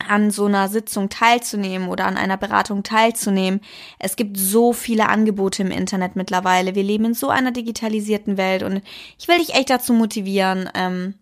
an 0.07 0.31
so 0.31 0.47
einer 0.47 0.69
Sitzung 0.69 1.09
teilzunehmen 1.09 1.89
oder 1.89 2.07
an 2.07 2.17
einer 2.17 2.37
Beratung 2.37 2.83
teilzunehmen. 2.83 3.61
Es 3.99 4.17
gibt 4.17 4.37
so 4.37 4.73
viele 4.73 5.09
Angebote 5.09 5.63
im 5.63 5.71
Internet 5.71 6.17
mittlerweile. 6.17 6.75
Wir 6.75 6.83
leben 6.83 7.07
in 7.07 7.15
so 7.15 7.29
einer 7.29 7.53
digitalisierten 7.53 8.37
Welt 8.37 8.63
und 8.63 8.83
ich 9.19 9.29
will 9.29 9.39
dich 9.39 9.55
echt 9.55 9.71
dazu 9.71 9.93
motivieren, 9.93 10.69
ähm, 10.75 11.15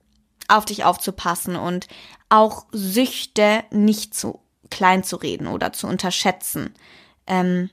auf 0.49 0.65
dich 0.65 0.85
aufzupassen 0.85 1.57
und 1.57 1.87
auch 2.29 2.67
Süchte 2.73 3.63
nicht 3.71 4.15
zu 4.15 4.41
klein 4.71 5.05
zu 5.05 5.17
reden 5.17 5.47
oder 5.47 5.73
zu 5.73 5.87
unterschätzen. 5.87 6.75
Ähm, 7.27 7.71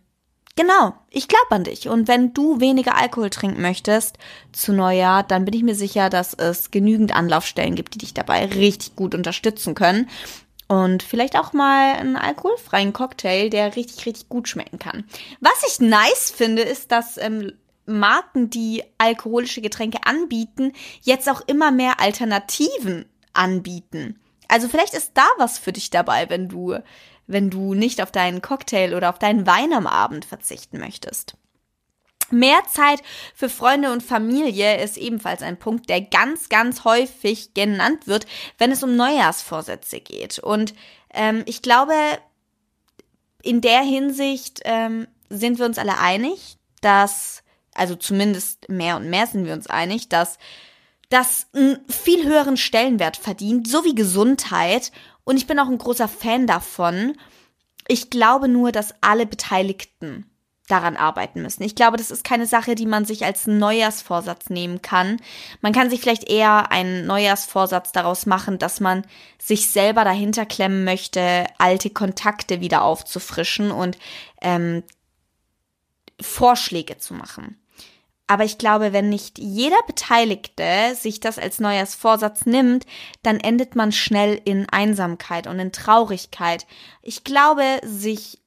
genau, 0.56 0.94
ich 1.10 1.28
glaube 1.28 1.52
an 1.52 1.64
dich. 1.64 1.88
Und 1.88 2.08
wenn 2.08 2.34
du 2.34 2.60
weniger 2.60 2.96
Alkohol 2.96 3.30
trinken 3.30 3.62
möchtest 3.62 4.18
zu 4.52 4.74
Neujahr, 4.74 5.24
dann 5.24 5.46
bin 5.46 5.54
ich 5.54 5.64
mir 5.64 5.76
sicher, 5.76 6.10
dass 6.10 6.34
es 6.34 6.72
genügend 6.72 7.16
Anlaufstellen 7.16 7.76
gibt, 7.76 7.94
die 7.94 8.00
dich 8.00 8.14
dabei 8.14 8.46
richtig 8.46 8.96
gut 8.96 9.16
unterstützen 9.16 9.76
können. 9.76 10.10
Und 10.68 11.02
vielleicht 11.02 11.36
auch 11.36 11.52
mal 11.52 11.96
einen 11.96 12.16
alkoholfreien 12.16 12.94
Cocktail, 12.94 13.50
der 13.50 13.76
richtig, 13.76 14.06
richtig 14.06 14.30
gut 14.30 14.48
schmecken 14.48 14.78
kann. 14.78 15.04
Was 15.40 15.64
ich 15.68 15.80
nice 15.80 16.30
finde, 16.30 16.62
ist, 16.62 16.92
dass 16.92 17.18
ähm, 17.18 17.54
Marken, 17.88 18.50
die 18.52 18.84
alkoholische 19.00 19.62
Getränke 19.62 20.00
anbieten, 20.06 20.74
jetzt 21.02 21.28
auch 21.28 21.42
immer 21.48 21.72
mehr 21.72 22.00
Alternativen 22.00 23.06
anbieten. 23.34 24.20
Also 24.48 24.68
vielleicht 24.68 24.94
ist 24.94 25.12
da 25.16 25.28
was 25.38 25.60
für 25.60 25.74
dich 25.74 25.90
dabei, 25.90 26.30
wenn 26.30 26.50
du, 26.50 26.78
wenn 27.30 27.50
du 27.50 27.76
nicht 27.76 28.02
auf 28.02 28.12
deinen 28.12 28.42
Cocktail 28.42 28.96
oder 28.96 29.10
auf 29.10 29.20
deinen 29.20 29.46
Wein 29.46 29.72
am 29.72 29.88
Abend 29.88 30.26
verzichten 30.26 30.80
möchtest. 30.80 31.36
Mehr 32.32 32.62
Zeit 32.72 33.02
für 33.34 33.50
Freunde 33.50 33.92
und 33.92 34.04
Familie 34.04 34.84
ist 34.84 34.98
ebenfalls 34.98 35.42
ein 35.42 35.58
Punkt, 35.58 35.90
der 35.90 36.02
ganz, 36.02 36.50
ganz 36.50 36.84
häufig 36.84 37.54
genannt 37.54 38.08
wird, 38.08 38.28
wenn 38.58 38.72
es 38.72 38.84
um 38.84 38.96
Neujahrsvorsätze 38.96 40.00
geht. 40.00 40.40
Und 40.40 40.74
ähm, 41.14 41.44
ich 41.46 41.62
glaube, 41.62 41.94
in 43.42 43.62
der 43.62 43.82
Hinsicht 43.82 44.62
ähm, 44.66 45.08
sind 45.30 45.60
wir 45.60 45.66
uns 45.66 45.78
alle 45.78 45.98
einig, 45.98 46.58
dass, 46.82 47.44
also 47.74 47.96
zumindest 47.96 48.70
mehr 48.70 48.98
und 48.98 49.10
mehr 49.10 49.28
sind 49.28 49.46
wir 49.46 49.54
uns 49.54 49.68
einig, 49.68 50.10
dass 50.10 50.38
das 51.10 51.48
einen 51.54 51.80
viel 51.88 52.26
höheren 52.26 52.58
Stellenwert 52.58 53.18
verdient, 53.18 53.68
so 53.68 53.84
wie 53.84 53.96
Gesundheit. 53.96 54.92
Und 55.30 55.38
ich 55.38 55.46
bin 55.46 55.60
auch 55.60 55.68
ein 55.68 55.78
großer 55.78 56.08
Fan 56.08 56.48
davon. 56.48 57.16
Ich 57.88 58.10
glaube 58.10 58.48
nur, 58.48 58.72
dass 58.72 58.96
alle 59.02 59.28
Beteiligten 59.28 60.26
daran 60.68 60.98
arbeiten 60.98 61.44
müssen. 61.44 61.62
Ich 61.62 61.76
glaube, 61.76 61.98
das 61.98 62.10
ist 62.10 62.24
keine 62.24 62.48
Sache, 62.48 62.74
die 62.74 62.88
man 62.88 63.06
sich 63.06 63.24
als 63.24 63.46
Neujahrsvorsatz 63.46 64.50
nehmen 64.50 64.82
kann. 64.82 65.22
Man 65.62 65.72
kann 65.72 65.92
sich 65.92 66.02
vielleicht 66.02 66.32
eher 66.32 66.72
einen 66.72 67.06
Neujahrsvorsatz 67.06 67.92
daraus 67.92 68.26
machen, 68.26 68.58
dass 68.58 68.80
man 68.80 69.06
sich 69.38 69.70
selber 69.70 70.04
dahinter 70.04 70.48
klemmen 70.48 70.84
möchte, 70.84 71.46
alte 71.60 71.92
Kontakte 71.92 72.60
wieder 72.60 72.82
aufzufrischen 72.82 73.70
und 73.70 74.00
ähm, 74.42 74.82
Vorschläge 76.20 76.98
zu 76.98 77.14
machen. 77.14 77.62
Aber 78.30 78.44
ich 78.46 78.60
glaube, 78.60 78.94
wenn 78.94 79.10
nicht 79.10 79.40
jeder 79.40 79.82
Beteiligte 79.88 80.94
sich 80.94 81.20
das 81.20 81.40
als 81.40 81.60
Neujahrsvorsatz 81.60 82.46
nimmt, 82.46 82.86
dann 83.24 83.40
endet 83.40 83.76
man 83.76 83.92
schnell 83.92 84.40
in 84.46 84.70
Einsamkeit 84.70 85.48
und 85.48 85.58
in 85.58 85.72
Traurigkeit. 85.72 86.68
Ich 87.02 87.24
glaube, 87.24 87.64
sich 87.84 88.38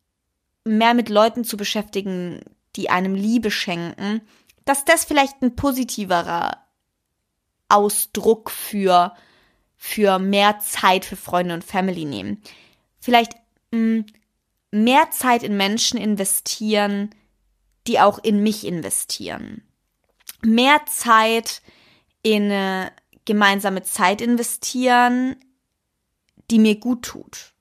mehr 0.62 0.94
mit 0.94 1.08
Leuten 1.08 1.42
zu 1.42 1.56
beschäftigen, 1.56 2.42
die 2.76 2.90
einem 2.90 3.16
Liebe 3.16 3.50
schenken, 3.50 4.20
dass 4.64 4.84
das 4.84 5.04
vielleicht 5.04 5.42
ein 5.42 5.56
positiverer 5.56 6.58
Ausdruck 7.68 8.52
für, 8.52 9.16
für 9.76 10.20
mehr 10.20 10.60
Zeit 10.60 11.04
für 11.04 11.16
Freunde 11.16 11.54
und 11.54 11.64
Family 11.64 12.04
nehmen. 12.04 12.40
Vielleicht 13.00 13.32
mh, 13.72 13.80
mm, 13.80 14.06
mehr 14.70 15.10
Zeit 15.10 15.42
in 15.42 15.56
Menschen 15.56 15.98
investieren, 15.98 17.10
die 17.88 17.98
auch 17.98 18.20
in 18.22 18.44
mich 18.44 18.64
investieren. 18.64 19.64
Mehr 20.44 20.80
Zeit 20.86 21.62
in 22.22 22.50
äh, 22.50 22.90
gemeinsame 23.24 23.82
Zeit 23.82 24.20
investieren, 24.20 25.36
die 26.50 26.58
mir 26.58 26.76
gut 26.78 27.02
tut 27.02 27.52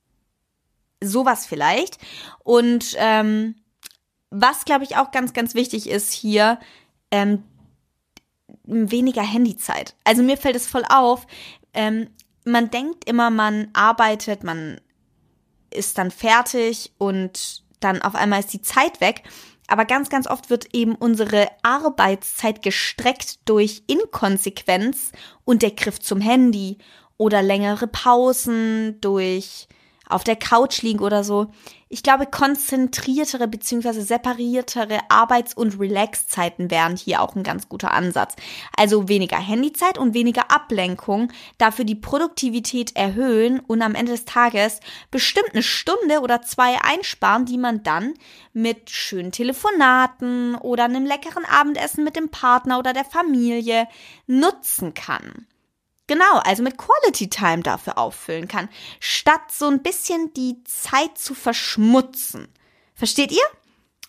sowas 1.01 1.45
vielleicht. 1.45 1.97
Und 2.43 2.95
ähm, 2.97 3.55
was, 4.29 4.63
glaube 4.65 4.85
ich, 4.85 4.95
auch 4.95 5.11
ganz, 5.11 5.33
ganz 5.33 5.55
wichtig 5.55 5.89
ist 5.89 6.13
hier, 6.13 6.59
ähm, 7.09 7.43
weniger 8.63 9.23
Handyzeit. 9.23 9.95
Also 10.03 10.23
mir 10.23 10.37
fällt 10.37 10.55
es 10.55 10.67
voll 10.67 10.85
auf, 10.87 11.27
ähm, 11.73 12.09
man 12.45 12.71
denkt 12.71 13.07
immer, 13.09 13.29
man 13.29 13.69
arbeitet, 13.73 14.43
man 14.43 14.79
ist 15.69 15.97
dann 15.97 16.11
fertig 16.11 16.91
und 16.97 17.63
dann 17.79 18.01
auf 18.01 18.15
einmal 18.15 18.39
ist 18.39 18.53
die 18.53 18.61
Zeit 18.61 19.01
weg. 19.01 19.23
Aber 19.71 19.85
ganz, 19.85 20.09
ganz 20.09 20.27
oft 20.27 20.49
wird 20.49 20.75
eben 20.75 20.95
unsere 20.95 21.47
Arbeitszeit 21.63 22.61
gestreckt 22.61 23.47
durch 23.47 23.83
Inkonsequenz 23.87 25.13
und 25.45 25.61
der 25.61 25.71
Griff 25.71 25.97
zum 26.01 26.19
Handy 26.19 26.77
oder 27.15 27.41
längere 27.41 27.87
Pausen, 27.87 28.99
durch 28.99 29.69
auf 30.13 30.23
der 30.23 30.35
Couch 30.35 30.81
liegen 30.81 30.99
oder 30.99 31.23
so. 31.23 31.47
Ich 31.93 32.03
glaube, 32.03 32.25
konzentriertere 32.25 33.49
bzw. 33.49 33.99
separiertere 33.99 34.99
Arbeits- 35.09 35.53
und 35.53 35.77
Relaxzeiten 35.77 36.71
wären 36.71 36.95
hier 36.95 37.21
auch 37.21 37.35
ein 37.35 37.43
ganz 37.43 37.67
guter 37.67 37.91
Ansatz. 37.91 38.37
Also 38.77 39.09
weniger 39.09 39.37
Handyzeit 39.37 39.97
und 39.97 40.13
weniger 40.13 40.51
Ablenkung, 40.51 41.33
dafür 41.57 41.83
die 41.83 41.95
Produktivität 41.95 42.95
erhöhen 42.95 43.59
und 43.59 43.81
am 43.81 43.93
Ende 43.93 44.13
des 44.13 44.23
Tages 44.23 44.79
bestimmt 45.11 45.49
eine 45.51 45.63
Stunde 45.63 46.21
oder 46.21 46.41
zwei 46.41 46.81
einsparen, 46.81 47.45
die 47.45 47.57
man 47.57 47.83
dann 47.83 48.13
mit 48.53 48.89
schönen 48.89 49.33
Telefonaten 49.33 50.55
oder 50.55 50.85
einem 50.85 51.05
leckeren 51.05 51.43
Abendessen 51.43 52.05
mit 52.05 52.15
dem 52.15 52.29
Partner 52.29 52.79
oder 52.79 52.93
der 52.93 53.05
Familie 53.05 53.87
nutzen 54.27 54.93
kann. 54.93 55.45
Genau, 56.11 56.39
also 56.43 56.61
mit 56.61 56.77
Quality 56.77 57.29
Time 57.29 57.63
dafür 57.63 57.97
auffüllen 57.97 58.49
kann, 58.49 58.67
statt 58.99 59.49
so 59.49 59.67
ein 59.67 59.81
bisschen 59.81 60.33
die 60.33 60.61
Zeit 60.65 61.17
zu 61.17 61.33
verschmutzen. 61.33 62.49
Versteht 62.93 63.31
ihr? 63.31 63.45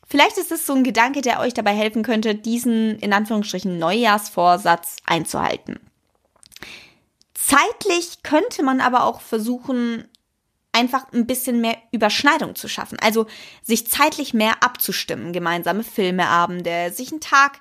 Vielleicht 0.09 0.37
ist 0.37 0.51
es 0.51 0.67
so 0.67 0.73
ein 0.73 0.83
Gedanke, 0.83 1.21
der 1.21 1.39
euch 1.39 1.55
dabei 1.55 1.71
helfen 1.77 2.03
könnte, 2.03 2.35
diesen 2.35 2.99
in 2.99 3.13
Anführungsstrichen 3.13 3.79
Neujahrsvorsatz 3.79 4.97
einzuhalten. 5.07 5.79
Zeitlich 7.35 8.25
könnte 8.25 8.65
man 8.65 8.81
aber 8.81 9.05
auch 9.05 9.21
versuchen, 9.21 10.09
einfach 10.73 11.05
ein 11.13 11.29
bisschen 11.29 11.61
mehr 11.61 11.77
Überschneidung 11.93 12.57
zu 12.57 12.67
schaffen. 12.67 12.99
Also 12.99 13.29
sich 13.63 13.89
zeitlich 13.89 14.35
mehr 14.35 14.65
abzustimmen, 14.65 15.33
gemeinsame 15.33 15.85
Filmeabende, 15.85 16.91
sich 16.91 17.13
einen 17.13 17.21
Tag 17.21 17.61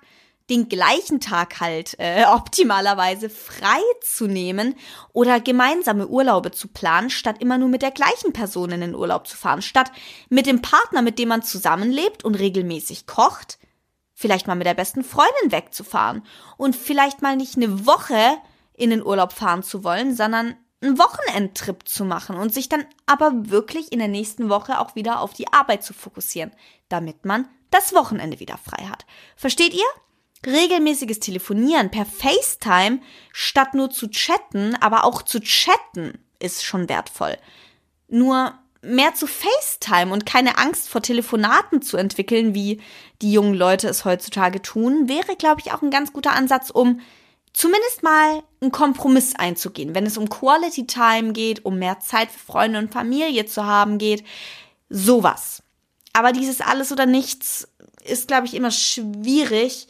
den 0.49 0.69
gleichen 0.69 1.19
Tag 1.19 1.59
halt 1.59 1.95
äh, 1.99 2.25
optimalerweise 2.33 3.29
frei 3.29 3.81
zu 4.01 4.27
nehmen 4.27 4.75
oder 5.13 5.39
gemeinsame 5.39 6.07
Urlaube 6.07 6.51
zu 6.51 6.67
planen, 6.67 7.09
statt 7.09 7.37
immer 7.39 7.57
nur 7.57 7.69
mit 7.69 7.81
der 7.81 7.91
gleichen 7.91 8.33
Person 8.33 8.71
in 8.71 8.81
den 8.81 8.95
Urlaub 8.95 9.27
zu 9.27 9.37
fahren, 9.37 9.61
statt 9.61 9.91
mit 10.29 10.45
dem 10.45 10.61
Partner, 10.61 11.01
mit 11.01 11.19
dem 11.19 11.29
man 11.29 11.43
zusammenlebt 11.43 12.23
und 12.23 12.35
regelmäßig 12.35 13.07
kocht, 13.07 13.59
vielleicht 14.13 14.47
mal 14.47 14.55
mit 14.55 14.67
der 14.67 14.73
besten 14.73 15.03
Freundin 15.03 15.51
wegzufahren 15.51 16.23
und 16.57 16.75
vielleicht 16.75 17.21
mal 17.21 17.35
nicht 17.35 17.55
eine 17.55 17.85
Woche 17.85 18.37
in 18.73 18.89
den 18.89 19.05
Urlaub 19.05 19.33
fahren 19.33 19.63
zu 19.63 19.83
wollen, 19.83 20.15
sondern 20.15 20.55
einen 20.81 20.97
Wochenendtrip 20.97 21.87
zu 21.87 22.05
machen 22.05 22.35
und 22.35 22.53
sich 22.53 22.67
dann 22.67 22.85
aber 23.05 23.31
wirklich 23.49 23.91
in 23.91 23.99
der 23.99 24.07
nächsten 24.07 24.49
Woche 24.49 24.79
auch 24.79 24.95
wieder 24.95 25.19
auf 25.19 25.33
die 25.33 25.51
Arbeit 25.53 25.83
zu 25.83 25.93
fokussieren, 25.93 26.51
damit 26.89 27.25
man 27.25 27.47
das 27.69 27.93
Wochenende 27.93 28.39
wieder 28.39 28.57
frei 28.57 28.85
hat. 28.85 29.05
Versteht 29.35 29.73
ihr? 29.73 29.85
Regelmäßiges 30.45 31.19
Telefonieren 31.19 31.91
per 31.91 32.05
FaceTime 32.05 32.99
statt 33.31 33.73
nur 33.73 33.91
zu 33.91 34.09
chatten, 34.09 34.75
aber 34.75 35.03
auch 35.03 35.21
zu 35.21 35.39
chatten 35.39 36.17
ist 36.39 36.63
schon 36.63 36.89
wertvoll. 36.89 37.37
Nur 38.07 38.53
mehr 38.81 39.13
zu 39.13 39.27
FaceTime 39.27 40.11
und 40.11 40.25
keine 40.25 40.57
Angst 40.57 40.89
vor 40.89 41.01
Telefonaten 41.01 41.81
zu 41.81 41.97
entwickeln, 41.97 42.55
wie 42.55 42.81
die 43.21 43.31
jungen 43.31 43.53
Leute 43.53 43.87
es 43.87 44.05
heutzutage 44.05 44.61
tun, 44.61 45.07
wäre, 45.07 45.35
glaube 45.35 45.61
ich, 45.63 45.71
auch 45.71 45.83
ein 45.83 45.91
ganz 45.91 46.13
guter 46.13 46.33
Ansatz, 46.33 46.71
um 46.71 46.99
zumindest 47.53 48.01
mal 48.01 48.41
einen 48.61 48.71
Kompromiss 48.71 49.35
einzugehen, 49.35 49.93
wenn 49.93 50.05
es 50.05 50.17
um 50.17 50.29
Quality 50.29 50.87
Time 50.87 51.33
geht, 51.33 51.65
um 51.65 51.77
mehr 51.77 51.99
Zeit 51.99 52.31
für 52.31 52.39
Freunde 52.39 52.79
und 52.79 52.91
Familie 52.91 53.45
zu 53.45 53.65
haben 53.65 53.97
geht, 53.97 54.23
sowas. 54.89 55.61
Aber 56.13 56.31
dieses 56.31 56.61
alles 56.61 56.91
oder 56.91 57.05
nichts 57.05 57.67
ist, 58.03 58.27
glaube 58.27 58.47
ich, 58.47 58.55
immer 58.55 58.71
schwierig. 58.71 59.87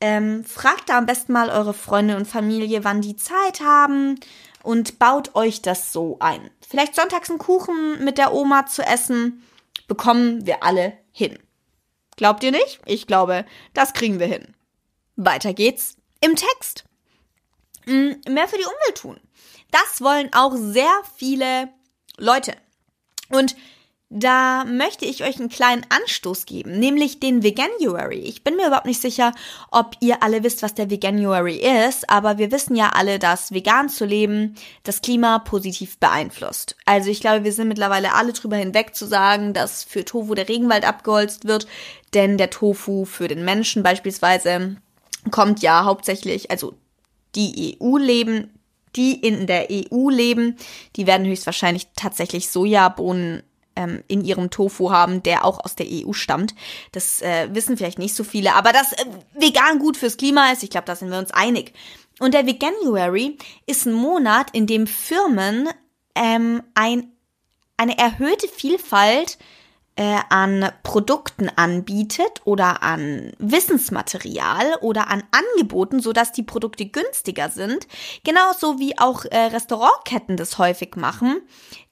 Ähm, 0.00 0.44
fragt 0.44 0.88
da 0.88 0.98
am 0.98 1.06
besten 1.06 1.32
mal 1.32 1.50
eure 1.50 1.74
Freunde 1.74 2.16
und 2.16 2.26
Familie, 2.26 2.84
wann 2.84 3.02
die 3.02 3.16
Zeit 3.16 3.60
haben 3.60 4.18
und 4.62 4.98
baut 4.98 5.34
euch 5.34 5.62
das 5.62 5.92
so 5.92 6.16
ein. 6.20 6.50
Vielleicht 6.66 6.94
sonntags 6.94 7.28
einen 7.28 7.38
Kuchen 7.38 8.02
mit 8.04 8.18
der 8.18 8.32
Oma 8.32 8.66
zu 8.66 8.82
essen, 8.82 9.42
bekommen 9.88 10.46
wir 10.46 10.62
alle 10.62 10.96
hin. 11.12 11.38
Glaubt 12.16 12.42
ihr 12.44 12.50
nicht? 12.50 12.80
Ich 12.86 13.06
glaube, 13.06 13.44
das 13.74 13.92
kriegen 13.92 14.20
wir 14.20 14.26
hin. 14.26 14.54
Weiter 15.16 15.52
geht's 15.52 15.96
im 16.20 16.36
Text. 16.36 16.84
Mm, 17.86 18.12
mehr 18.28 18.48
für 18.48 18.58
die 18.58 18.64
Umwelt 18.64 18.96
tun. 18.96 19.20
Das 19.70 20.00
wollen 20.00 20.30
auch 20.32 20.54
sehr 20.56 20.92
viele 21.16 21.68
Leute. 22.16 22.54
Und 23.30 23.56
da 24.12 24.64
möchte 24.64 25.04
ich 25.04 25.22
euch 25.22 25.38
einen 25.38 25.48
kleinen 25.48 25.86
Anstoß 25.88 26.44
geben, 26.44 26.80
nämlich 26.80 27.20
den 27.20 27.44
Veganuary. 27.44 28.18
Ich 28.18 28.42
bin 28.42 28.56
mir 28.56 28.66
überhaupt 28.66 28.86
nicht 28.86 29.00
sicher, 29.00 29.32
ob 29.70 29.94
ihr 30.00 30.24
alle 30.24 30.42
wisst, 30.42 30.64
was 30.64 30.74
der 30.74 30.90
Veganuary 30.90 31.62
ist, 31.86 32.10
aber 32.10 32.36
wir 32.36 32.50
wissen 32.50 32.74
ja 32.74 32.90
alle, 32.90 33.20
dass 33.20 33.52
vegan 33.52 33.88
zu 33.88 34.04
leben 34.04 34.56
das 34.82 35.00
Klima 35.00 35.38
positiv 35.38 35.98
beeinflusst. 35.98 36.74
Also 36.86 37.08
ich 37.08 37.20
glaube, 37.20 37.44
wir 37.44 37.52
sind 37.52 37.68
mittlerweile 37.68 38.12
alle 38.14 38.32
drüber 38.32 38.56
hinweg 38.56 38.96
zu 38.96 39.06
sagen, 39.06 39.54
dass 39.54 39.84
für 39.84 40.04
Tofu 40.04 40.34
der 40.34 40.48
Regenwald 40.48 40.84
abgeholzt 40.84 41.46
wird, 41.46 41.68
denn 42.12 42.36
der 42.36 42.50
Tofu 42.50 43.04
für 43.04 43.28
den 43.28 43.44
Menschen 43.44 43.84
beispielsweise 43.84 44.76
kommt 45.30 45.62
ja 45.62 45.84
hauptsächlich, 45.84 46.50
also 46.50 46.74
die 47.36 47.78
EU 47.80 47.96
leben, 47.96 48.50
die 48.96 49.12
in 49.12 49.46
der 49.46 49.68
EU 49.70 50.10
leben, 50.10 50.56
die 50.96 51.06
werden 51.06 51.28
höchstwahrscheinlich 51.28 51.86
tatsächlich 51.94 52.48
Sojabohnen 52.48 53.44
ähm, 53.76 54.02
in 54.08 54.24
ihrem 54.24 54.50
Tofu 54.50 54.90
haben, 54.90 55.22
der 55.22 55.44
auch 55.44 55.64
aus 55.64 55.74
der 55.74 55.86
EU 55.88 56.12
stammt. 56.12 56.54
Das 56.92 57.22
äh, 57.22 57.48
wissen 57.52 57.76
vielleicht 57.76 57.98
nicht 57.98 58.14
so 58.14 58.24
viele, 58.24 58.54
aber 58.54 58.72
dass 58.72 58.92
äh, 58.92 59.04
vegan 59.34 59.78
gut 59.78 59.96
fürs 59.96 60.16
Klima 60.16 60.52
ist, 60.52 60.62
ich 60.62 60.70
glaube, 60.70 60.86
da 60.86 60.96
sind 60.96 61.10
wir 61.10 61.18
uns 61.18 61.30
einig. 61.30 61.72
Und 62.18 62.34
der 62.34 62.46
Veganuary 62.46 63.38
ist 63.66 63.86
ein 63.86 63.94
Monat, 63.94 64.50
in 64.52 64.66
dem 64.66 64.86
Firmen 64.86 65.68
ähm, 66.14 66.62
ein, 66.74 67.12
eine 67.76 67.96
erhöhte 67.96 68.46
Vielfalt 68.48 69.38
äh, 70.00 70.18
an 70.30 70.72
Produkten 70.82 71.50
anbietet 71.56 72.40
oder 72.46 72.82
an 72.82 73.32
Wissensmaterial 73.38 74.76
oder 74.80 75.10
an 75.10 75.22
Angeboten, 75.30 76.00
sodass 76.00 76.32
die 76.32 76.42
Produkte 76.42 76.86
günstiger 76.86 77.50
sind, 77.50 77.86
genauso 78.24 78.78
wie 78.78 78.98
auch 78.98 79.26
äh, 79.26 79.36
Restaurantketten 79.36 80.38
das 80.38 80.56
häufig 80.56 80.96
machen, 80.96 81.42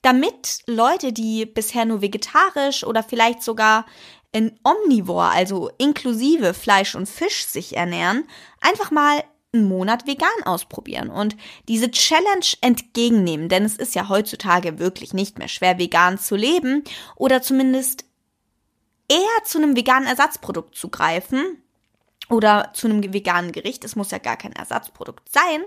damit 0.01 0.63
Leute, 0.65 1.13
die 1.13 1.45
bisher 1.45 1.85
nur 1.85 2.01
vegetarisch 2.01 2.83
oder 2.83 3.03
vielleicht 3.03 3.43
sogar 3.43 3.85
in 4.31 4.59
Omnivore, 4.63 5.29
also 5.29 5.69
inklusive 5.77 6.55
Fleisch 6.55 6.95
und 6.95 7.07
Fisch 7.07 7.45
sich 7.45 7.77
ernähren, 7.77 8.27
einfach 8.59 8.89
mal 8.89 9.23
einen 9.53 9.67
Monat 9.67 10.05
vegan 10.05 10.29
ausprobieren 10.45 11.09
und 11.09 11.35
diese 11.67 11.89
Challenge 11.89 12.45
entgegennehmen, 12.61 13.49
denn 13.49 13.65
es 13.65 13.77
ist 13.77 13.95
ja 13.95 14.07
heutzutage 14.07 14.77
wirklich 14.77 15.13
nicht 15.13 15.39
mehr 15.39 15.47
schwer, 15.47 15.79
vegan 15.79 16.19
zu 16.19 16.35
leben 16.35 16.83
oder 17.15 17.41
zumindest 17.41 18.05
eher 19.07 19.43
zu 19.45 19.57
einem 19.57 19.75
veganen 19.75 20.07
Ersatzprodukt 20.07 20.75
zu 20.75 20.89
greifen 20.89 21.63
oder 22.29 22.71
zu 22.73 22.87
einem 22.87 23.11
veganen 23.11 23.51
Gericht. 23.51 23.83
Es 23.83 23.95
muss 23.95 24.11
ja 24.11 24.19
gar 24.19 24.37
kein 24.37 24.53
Ersatzprodukt 24.53 25.31
sein. 25.31 25.63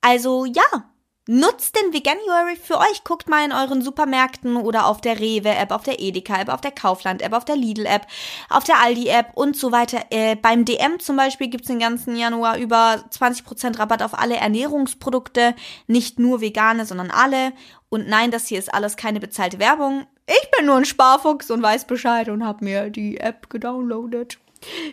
Also 0.00 0.46
ja, 0.46 0.90
Nutzt 1.34 1.74
den 1.80 1.94
Veganuary 1.94 2.56
für 2.56 2.76
euch. 2.76 3.04
Guckt 3.04 3.26
mal 3.26 3.42
in 3.42 3.52
euren 3.52 3.80
Supermärkten 3.80 4.54
oder 4.54 4.84
auf 4.84 5.00
der 5.00 5.18
Rewe-App, 5.18 5.70
auf 5.70 5.82
der 5.82 5.98
Edeka-App, 5.98 6.50
auf 6.50 6.60
der 6.60 6.72
Kaufland-App, 6.72 7.32
auf 7.32 7.46
der 7.46 7.56
Lidl-App, 7.56 8.06
auf 8.50 8.64
der 8.64 8.80
Aldi-App 8.80 9.30
und 9.32 9.56
so 9.56 9.72
weiter. 9.72 10.04
Äh, 10.10 10.36
beim 10.36 10.66
DM 10.66 11.00
zum 11.00 11.16
Beispiel 11.16 11.48
gibt's 11.48 11.68
den 11.68 11.78
ganzen 11.78 12.16
Januar 12.16 12.58
über 12.58 13.02
20% 13.10 13.78
Rabatt 13.78 14.02
auf 14.02 14.12
alle 14.12 14.36
Ernährungsprodukte. 14.36 15.54
Nicht 15.86 16.18
nur 16.18 16.42
vegane, 16.42 16.84
sondern 16.84 17.10
alle. 17.10 17.54
Und 17.88 18.06
nein, 18.08 18.30
das 18.30 18.48
hier 18.48 18.58
ist 18.58 18.74
alles 18.74 18.98
keine 18.98 19.18
bezahlte 19.18 19.58
Werbung. 19.58 20.06
Ich 20.26 20.50
bin 20.54 20.66
nur 20.66 20.76
ein 20.76 20.84
Sparfuchs 20.84 21.50
und 21.50 21.62
weiß 21.62 21.86
Bescheid 21.86 22.28
und 22.28 22.44
habe 22.44 22.62
mir 22.62 22.90
die 22.90 23.16
App 23.16 23.48
gedownloadet. 23.48 24.36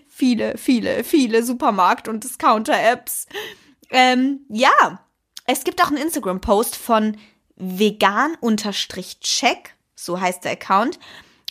Viele, 0.08 0.58
viele, 0.58 1.04
viele 1.04 1.44
Supermarkt- 1.44 2.08
und 2.08 2.24
Discounter-Apps. 2.24 3.28
Ähm, 3.92 4.46
ja, 4.48 5.02
es 5.52 5.64
gibt 5.64 5.82
auch 5.82 5.88
einen 5.88 5.98
Instagram-Post 5.98 6.76
von 6.76 7.18
vegan-check, 7.56 9.76
so 9.96 10.22
heißt 10.22 10.44
der 10.44 10.52
Account. 10.52 11.00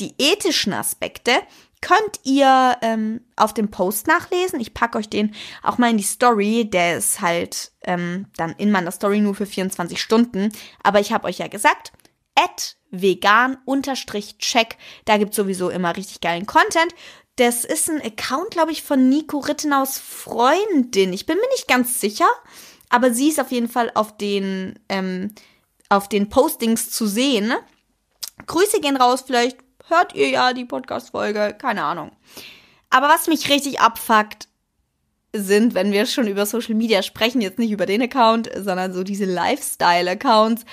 die 0.00 0.14
ethischen 0.18 0.72
Aspekte, 0.72 1.32
könnt 1.80 2.20
ihr 2.24 2.78
ähm, 2.80 3.20
auf 3.36 3.52
dem 3.52 3.70
Post 3.70 4.06
nachlesen. 4.06 4.58
Ich 4.58 4.72
packe 4.72 4.96
euch 4.96 5.10
den 5.10 5.34
auch 5.62 5.76
mal 5.76 5.90
in 5.90 5.98
die 5.98 6.02
Story. 6.02 6.68
Der 6.68 6.96
ist 6.96 7.20
halt 7.20 7.72
ähm, 7.82 8.26
dann 8.36 8.52
in 8.52 8.70
meiner 8.70 8.90
Story 8.90 9.20
nur 9.20 9.34
für 9.34 9.44
24 9.44 10.00
Stunden. 10.00 10.50
Aber 10.82 11.00
ich 11.00 11.12
habe 11.12 11.26
euch 11.26 11.38
ja 11.38 11.48
gesagt, 11.48 11.92
at 12.36 12.76
vegan-check. 12.90 14.76
Da 15.04 15.18
gibt's 15.18 15.36
sowieso 15.36 15.68
immer 15.68 15.94
richtig 15.94 16.22
geilen 16.22 16.46
Content. 16.46 16.94
Das 17.36 17.64
ist 17.64 17.90
ein 17.90 18.00
Account, 18.00 18.50
glaube 18.50 18.72
ich, 18.72 18.82
von 18.82 19.08
Nico 19.08 19.38
Rittenaus 19.38 19.98
Freundin. 19.98 21.12
Ich 21.12 21.26
bin 21.26 21.36
mir 21.36 21.48
nicht 21.50 21.66
ganz 21.66 22.00
sicher, 22.00 22.28
aber 22.90 23.12
sie 23.12 23.28
ist 23.28 23.40
auf 23.40 23.50
jeden 23.50 23.68
Fall 23.68 23.90
auf 23.94 24.16
den, 24.16 24.78
ähm, 24.88 25.34
auf 25.88 26.08
den 26.08 26.28
Postings 26.28 26.90
zu 26.90 27.06
sehen. 27.06 27.52
Grüße 28.46 28.80
gehen 28.80 28.96
raus, 28.96 29.24
vielleicht 29.26 29.58
hört 29.88 30.14
ihr 30.14 30.28
ja 30.30 30.52
die 30.52 30.64
Podcast-Folge, 30.64 31.56
keine 31.58 31.84
Ahnung. 31.84 32.12
Aber 32.90 33.08
was 33.08 33.26
mich 33.26 33.50
richtig 33.50 33.80
abfuckt, 33.80 34.48
sind, 35.32 35.74
wenn 35.74 35.90
wir 35.90 36.06
schon 36.06 36.28
über 36.28 36.46
Social 36.46 36.74
Media 36.74 37.02
sprechen, 37.02 37.40
jetzt 37.40 37.58
nicht 37.58 37.72
über 37.72 37.86
den 37.86 38.02
Account, 38.02 38.48
sondern 38.56 38.92
so 38.92 39.02
diese 39.02 39.24
Lifestyle-Accounts, 39.24 40.64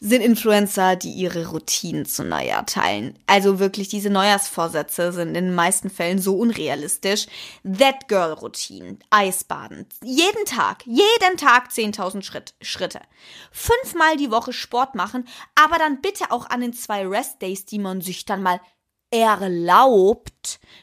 sind 0.00 0.22
Influencer, 0.22 0.96
die 0.96 1.12
ihre 1.12 1.48
Routinen 1.48 2.06
zu 2.06 2.24
Neujahr 2.24 2.66
teilen. 2.66 3.18
Also 3.26 3.58
wirklich, 3.58 3.88
diese 3.88 4.10
Neujahrsvorsätze 4.10 5.12
sind 5.12 5.28
in 5.28 5.34
den 5.34 5.54
meisten 5.54 5.90
Fällen 5.90 6.18
so 6.18 6.36
unrealistisch. 6.36 7.26
That 7.64 8.08
Girl 8.08 8.32
Routine, 8.32 8.98
Eisbaden, 9.10 9.86
jeden 10.02 10.44
Tag, 10.44 10.86
jeden 10.86 11.36
Tag 11.36 11.70
10.000 11.70 12.22
Schritt, 12.22 12.54
Schritte. 12.60 13.00
Fünfmal 13.50 14.16
die 14.16 14.30
Woche 14.30 14.52
Sport 14.52 14.94
machen, 14.94 15.26
aber 15.54 15.78
dann 15.78 16.00
bitte 16.00 16.30
auch 16.30 16.48
an 16.48 16.60
den 16.60 16.72
zwei 16.72 17.06
Rest 17.06 17.42
Days, 17.42 17.64
die 17.64 17.78
man 17.78 18.00
sich 18.00 18.24
dann 18.24 18.42
mal 18.42 18.60
erlaubt, 19.10 20.32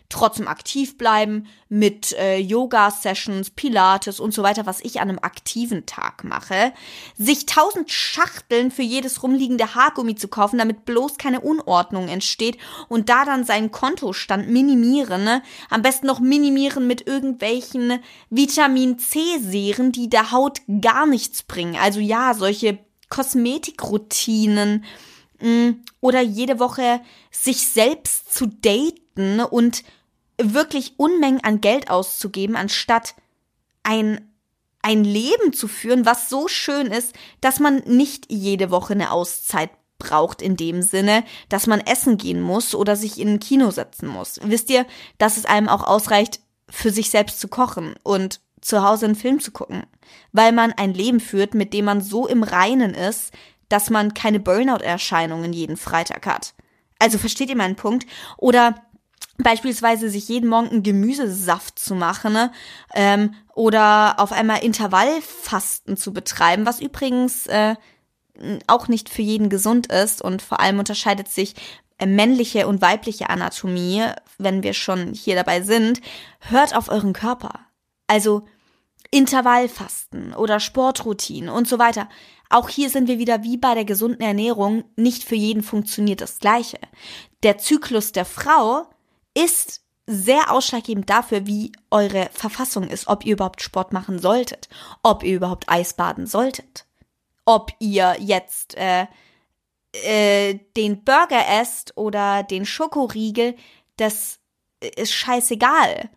trotzdem 0.09 0.47
aktiv 0.47 0.97
bleiben 0.97 1.47
mit 1.69 2.13
äh, 2.13 2.37
Yoga-Sessions, 2.37 3.49
Pilates 3.51 4.19
und 4.19 4.33
so 4.33 4.43
weiter, 4.43 4.65
was 4.65 4.81
ich 4.81 5.01
an 5.01 5.09
einem 5.09 5.19
aktiven 5.19 5.85
Tag 5.85 6.23
mache, 6.23 6.73
sich 7.17 7.45
tausend 7.45 7.91
Schachteln 7.91 8.71
für 8.71 8.83
jedes 8.83 9.23
rumliegende 9.23 9.75
Haargummi 9.75 10.15
zu 10.15 10.27
kaufen, 10.27 10.57
damit 10.57 10.85
bloß 10.85 11.17
keine 11.17 11.41
Unordnung 11.41 12.07
entsteht 12.07 12.57
und 12.87 13.09
da 13.09 13.25
dann 13.25 13.43
seinen 13.43 13.71
Kontostand 13.71 14.49
minimieren, 14.49 15.23
ne? 15.23 15.41
am 15.69 15.81
besten 15.81 16.07
noch 16.07 16.19
minimieren 16.19 16.87
mit 16.87 17.07
irgendwelchen 17.07 17.99
Vitamin 18.29 18.99
C-Serien, 18.99 19.91
die 19.91 20.09
der 20.09 20.31
Haut 20.31 20.61
gar 20.81 21.05
nichts 21.05 21.43
bringen. 21.43 21.75
Also 21.75 21.99
ja, 21.99 22.33
solche 22.33 22.79
Kosmetikroutinen 23.09 24.83
oder 25.99 26.21
jede 26.21 26.59
Woche 26.59 27.01
sich 27.31 27.67
selbst 27.67 28.33
zu 28.33 28.47
daten 28.47 29.39
und 29.39 29.83
wirklich 30.37 30.93
Unmengen 30.97 31.43
an 31.43 31.61
Geld 31.61 31.89
auszugeben, 31.89 32.55
anstatt 32.55 33.15
ein 33.83 34.31
ein 34.85 35.03
Leben 35.03 35.51
zu 35.51 35.67
führen, 35.67 36.05
was 36.05 36.29
so 36.29 36.47
schön 36.47 36.87
ist, 36.87 37.15
dass 37.41 37.59
man 37.59 37.77
nicht 37.87 38.31
jede 38.31 38.69
Woche 38.69 38.93
eine 38.93 39.09
Auszeit 39.09 39.71
braucht 39.97 40.43
in 40.43 40.57
dem 40.57 40.83
Sinne, 40.83 41.23
dass 41.49 41.65
man 41.65 41.79
essen 41.79 42.19
gehen 42.19 42.39
muss 42.39 42.75
oder 42.75 42.95
sich 42.95 43.19
in 43.19 43.29
ein 43.29 43.39
Kino 43.39 43.71
setzen 43.71 44.07
muss. 44.07 44.39
Wisst 44.43 44.69
ihr, 44.69 44.85
dass 45.17 45.37
es 45.37 45.45
einem 45.45 45.69
auch 45.69 45.83
ausreicht, 45.83 46.39
für 46.69 46.91
sich 46.91 47.09
selbst 47.09 47.39
zu 47.39 47.47
kochen 47.47 47.95
und 48.03 48.41
zu 48.61 48.83
Hause 48.83 49.05
einen 49.05 49.15
Film 49.15 49.39
zu 49.39 49.49
gucken, 49.49 49.87
weil 50.31 50.51
man 50.51 50.71
ein 50.73 50.93
Leben 50.93 51.19
führt, 51.19 51.55
mit 51.55 51.73
dem 51.73 51.85
man 51.85 52.01
so 52.01 52.27
im 52.27 52.43
Reinen 52.43 52.93
ist, 52.93 53.31
dass 53.69 53.89
man 53.89 54.13
keine 54.13 54.39
Burnout-Erscheinungen 54.39 55.53
jeden 55.53 55.77
Freitag 55.77 56.25
hat. 56.25 56.53
Also 56.99 57.17
versteht 57.17 57.49
ihr 57.49 57.57
meinen 57.57 57.75
Punkt? 57.75 58.05
Oder 58.37 58.75
beispielsweise 59.37 60.09
sich 60.09 60.27
jeden 60.29 60.49
Morgen 60.49 60.69
einen 60.69 60.83
Gemüsesaft 60.83 61.77
zu 61.77 61.95
machen 61.95 62.33
ne? 62.33 62.51
ähm, 62.93 63.33
oder 63.53 64.19
auf 64.19 64.31
einmal 64.31 64.63
Intervallfasten 64.63 65.97
zu 65.97 66.13
betreiben, 66.13 66.65
was 66.65 66.79
übrigens 66.79 67.47
äh, 67.47 67.75
auch 68.67 68.87
nicht 68.87 69.09
für 69.09 69.21
jeden 69.21 69.49
gesund 69.49 69.87
ist 69.87 70.21
und 70.21 70.41
vor 70.41 70.59
allem 70.59 70.79
unterscheidet 70.79 71.27
sich 71.27 71.55
äh, 71.97 72.05
männliche 72.05 72.67
und 72.67 72.81
weibliche 72.81 73.29
Anatomie, 73.29 74.05
wenn 74.37 74.63
wir 74.63 74.73
schon 74.73 75.13
hier 75.13 75.35
dabei 75.35 75.61
sind, 75.61 76.01
hört 76.39 76.75
auf 76.75 76.89
euren 76.89 77.13
Körper. 77.13 77.59
Also 78.07 78.45
Intervallfasten 79.11 80.33
oder 80.33 80.59
Sportroutinen 80.59 81.49
und 81.49 81.67
so 81.67 81.79
weiter. 81.79 82.09
Auch 82.49 82.69
hier 82.69 82.89
sind 82.89 83.07
wir 83.07 83.19
wieder 83.19 83.43
wie 83.43 83.57
bei 83.57 83.73
der 83.73 83.85
gesunden 83.85 84.21
Ernährung, 84.21 84.83
nicht 84.95 85.23
für 85.23 85.35
jeden 85.35 85.63
funktioniert 85.63 86.21
das 86.21 86.39
Gleiche. 86.39 86.79
Der 87.43 87.57
Zyklus 87.57 88.11
der 88.11 88.25
Frau 88.25 88.87
ist 89.33 89.81
sehr 90.07 90.51
ausschlaggebend 90.51 91.09
dafür, 91.09 91.47
wie 91.47 91.71
eure 91.89 92.29
Verfassung 92.31 92.87
ist, 92.87 93.07
ob 93.07 93.25
ihr 93.25 93.33
überhaupt 93.33 93.61
Sport 93.61 93.91
machen 93.91 94.19
solltet, 94.19 94.69
ob 95.01 95.23
ihr 95.23 95.35
überhaupt 95.35 95.67
Eisbaden 95.67 96.27
solltet, 96.27 96.85
ob 97.45 97.71
ihr 97.79 98.15
jetzt 98.19 98.75
äh, 98.77 99.07
äh, 100.03 100.59
den 100.77 101.03
Burger 101.03 101.47
esst 101.59 101.97
oder 101.97 102.43
den 102.43 102.65
Schokoriegel, 102.65 103.55
das 103.97 104.39
ist 104.79 105.13
scheißegal. 105.13 106.09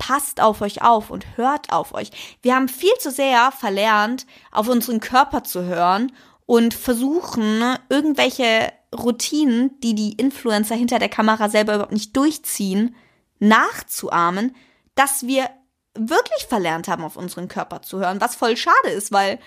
Passt 0.00 0.40
auf 0.40 0.62
euch 0.62 0.80
auf 0.80 1.10
und 1.10 1.36
hört 1.36 1.70
auf 1.70 1.92
euch. 1.92 2.10
Wir 2.40 2.56
haben 2.56 2.68
viel 2.68 2.94
zu 2.98 3.10
sehr 3.10 3.52
verlernt, 3.52 4.26
auf 4.50 4.66
unseren 4.66 4.98
Körper 4.98 5.44
zu 5.44 5.64
hören 5.64 6.10
und 6.46 6.72
versuchen, 6.72 7.76
irgendwelche 7.90 8.72
Routinen, 8.96 9.78
die 9.80 9.94
die 9.94 10.14
Influencer 10.14 10.74
hinter 10.74 10.98
der 10.98 11.10
Kamera 11.10 11.50
selber 11.50 11.74
überhaupt 11.74 11.92
nicht 11.92 12.16
durchziehen, 12.16 12.96
nachzuahmen, 13.40 14.56
dass 14.94 15.26
wir 15.26 15.50
wirklich 15.94 16.46
verlernt 16.48 16.88
haben, 16.88 17.04
auf 17.04 17.16
unseren 17.16 17.48
Körper 17.48 17.82
zu 17.82 17.98
hören, 17.98 18.22
was 18.22 18.36
voll 18.36 18.56
schade 18.56 18.88
ist, 18.88 19.12
weil 19.12 19.38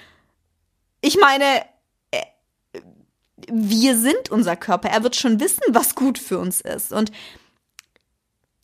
ich 1.02 1.18
meine, 1.18 1.66
äh, 2.12 2.22
wir 3.52 3.98
sind 3.98 4.30
unser 4.30 4.56
Körper. 4.56 4.90
Er 4.90 5.02
wird 5.02 5.16
schon 5.16 5.40
wissen, 5.40 5.64
was 5.70 5.96
gut 5.96 6.20
für 6.20 6.38
uns 6.38 6.62
ist. 6.62 6.94
Und 6.94 7.12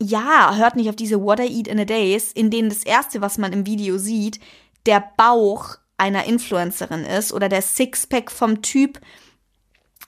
ja, 0.01 0.55
hört 0.55 0.75
nicht 0.75 0.89
auf 0.89 0.95
diese 0.95 1.21
What 1.21 1.39
I 1.39 1.57
Eat 1.57 1.67
in 1.67 1.79
a 1.79 1.85
Days, 1.85 2.31
in 2.31 2.49
denen 2.49 2.69
das 2.69 2.83
erste, 2.83 3.21
was 3.21 3.37
man 3.37 3.53
im 3.53 3.65
Video 3.65 3.97
sieht, 3.97 4.39
der 4.85 5.11
Bauch 5.17 5.75
einer 5.97 6.23
Influencerin 6.23 7.03
ist 7.03 7.33
oder 7.33 7.49
der 7.49 7.61
Sixpack 7.61 8.31
vom 8.31 8.61
Typ, 8.61 9.01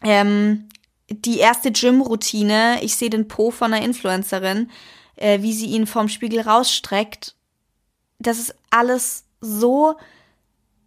ähm, 0.01 0.69
die 1.09 1.39
erste 1.39 1.71
Gym-Routine, 1.71 2.79
ich 2.81 2.95
sehe 2.95 3.09
den 3.09 3.27
Po 3.27 3.51
von 3.51 3.73
einer 3.73 3.85
Influencerin, 3.85 4.71
äh, 5.17 5.41
wie 5.41 5.53
sie 5.53 5.67
ihn 5.67 5.85
vorm 5.85 6.07
Spiegel 6.07 6.41
rausstreckt. 6.41 7.35
Das 8.19 8.39
ist 8.39 8.55
alles 8.69 9.25
so 9.41 9.95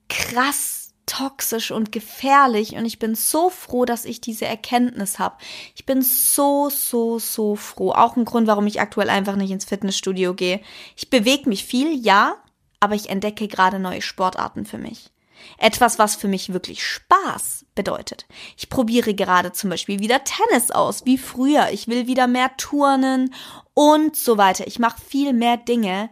krass 0.08 0.83
toxisch 1.06 1.70
und 1.70 1.92
gefährlich 1.92 2.74
und 2.76 2.84
ich 2.84 2.98
bin 2.98 3.14
so 3.14 3.50
froh, 3.50 3.84
dass 3.84 4.04
ich 4.04 4.20
diese 4.20 4.46
Erkenntnis 4.46 5.18
habe. 5.18 5.36
Ich 5.74 5.86
bin 5.86 6.02
so, 6.02 6.70
so, 6.70 7.18
so 7.18 7.56
froh. 7.56 7.92
Auch 7.92 8.16
ein 8.16 8.24
Grund, 8.24 8.46
warum 8.46 8.66
ich 8.66 8.80
aktuell 8.80 9.10
einfach 9.10 9.36
nicht 9.36 9.50
ins 9.50 9.64
Fitnessstudio 9.64 10.34
gehe. 10.34 10.60
Ich 10.96 11.10
bewege 11.10 11.48
mich 11.48 11.64
viel, 11.64 11.94
ja, 11.94 12.36
aber 12.80 12.94
ich 12.94 13.10
entdecke 13.10 13.48
gerade 13.48 13.78
neue 13.78 14.02
Sportarten 14.02 14.66
für 14.66 14.78
mich. 14.78 15.10
Etwas, 15.58 15.98
was 15.98 16.16
für 16.16 16.28
mich 16.28 16.52
wirklich 16.52 16.86
Spaß 16.86 17.66
bedeutet. 17.74 18.26
Ich 18.56 18.68
probiere 18.68 19.14
gerade 19.14 19.52
zum 19.52 19.70
Beispiel 19.70 19.98
wieder 19.98 20.22
Tennis 20.24 20.70
aus, 20.70 21.04
wie 21.04 21.18
früher. 21.18 21.68
Ich 21.70 21.88
will 21.88 22.06
wieder 22.06 22.26
mehr 22.26 22.56
turnen 22.56 23.34
und 23.74 24.16
so 24.16 24.38
weiter. 24.38 24.66
Ich 24.66 24.78
mache 24.78 25.00
viel 25.00 25.32
mehr 25.32 25.56
Dinge, 25.56 26.10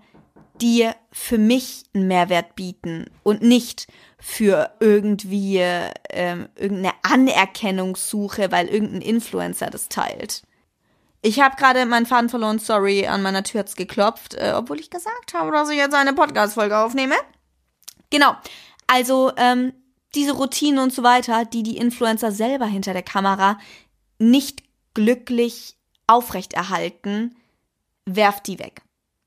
die 0.60 0.88
für 1.10 1.38
mich 1.38 1.84
einen 1.94 2.08
Mehrwert 2.08 2.54
bieten 2.54 3.10
und 3.22 3.42
nicht 3.42 3.86
für 4.24 4.70
irgendwie 4.78 5.58
ähm, 5.58 6.48
irgendeine 6.54 6.94
Anerkennungssuche, 7.02 8.52
weil 8.52 8.68
irgendein 8.68 9.02
Influencer 9.02 9.68
das 9.68 9.88
teilt. 9.88 10.42
Ich 11.22 11.40
habe 11.40 11.56
gerade 11.56 11.84
meinen 11.86 12.06
Faden 12.06 12.28
verloren, 12.28 12.60
sorry, 12.60 13.08
an 13.08 13.22
meiner 13.22 13.42
Tür 13.42 13.60
hat's 13.60 13.74
geklopft, 13.74 14.34
äh, 14.34 14.52
obwohl 14.54 14.78
ich 14.78 14.90
gesagt 14.90 15.34
habe, 15.34 15.50
dass 15.50 15.70
ich 15.70 15.76
jetzt 15.76 15.94
eine 15.94 16.12
Podcast-Folge 16.12 16.78
aufnehme. 16.78 17.16
Genau. 18.10 18.36
Also 18.86 19.32
ähm, 19.36 19.72
diese 20.14 20.32
Routinen 20.32 20.78
und 20.78 20.92
so 20.92 21.02
weiter, 21.02 21.44
die 21.44 21.64
die 21.64 21.76
Influencer 21.76 22.30
selber 22.30 22.66
hinter 22.66 22.92
der 22.92 23.02
Kamera 23.02 23.58
nicht 24.20 24.62
glücklich 24.94 25.76
aufrechterhalten, 26.06 27.34
werft 28.06 28.46
die 28.46 28.60
weg. 28.60 28.82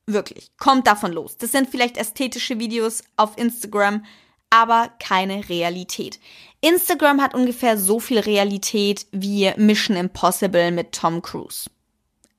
Wirklich. 0.05 0.51
Kommt 0.57 0.87
davon 0.87 1.11
los. 1.11 1.35
Das 1.35 1.51
sind 1.51 1.69
vielleicht 1.69 1.97
ästhetische 1.97 2.59
Videos 2.59 3.03
auf 3.17 3.37
Instagram, 3.37 4.05
aber 4.49 4.89
keine 4.99 5.47
Realität. 5.49 6.19
Instagram 6.61 7.21
hat 7.21 7.33
ungefähr 7.33 7.77
so 7.77 7.99
viel 7.99 8.19
Realität 8.19 9.05
wie 9.11 9.51
Mission 9.57 9.97
Impossible 9.97 10.71
mit 10.71 10.91
Tom 10.93 11.21
Cruise. 11.21 11.69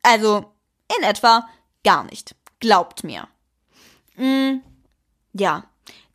Also 0.03 0.53
in 0.97 1.05
etwa 1.05 1.47
gar 1.85 2.05
nicht. 2.05 2.35
Glaubt 2.61 3.05
mir. 3.05 3.29
Mm, 4.17 4.61
ja, 5.33 5.65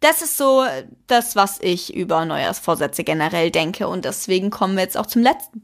das 0.02 0.22
ist 0.22 0.36
so 0.36 0.66
das, 1.08 1.36
was 1.36 1.60
ich 1.62 1.94
über 1.94 2.26
Neujahrsvorsätze 2.26 3.04
generell 3.04 3.52
denke. 3.52 3.88
Und 3.88 4.04
deswegen 4.04 4.50
kommen 4.50 4.76
wir 4.76 4.84
jetzt 4.84 4.98
auch 4.98 5.06
zum 5.06 5.22
letzten 5.22 5.64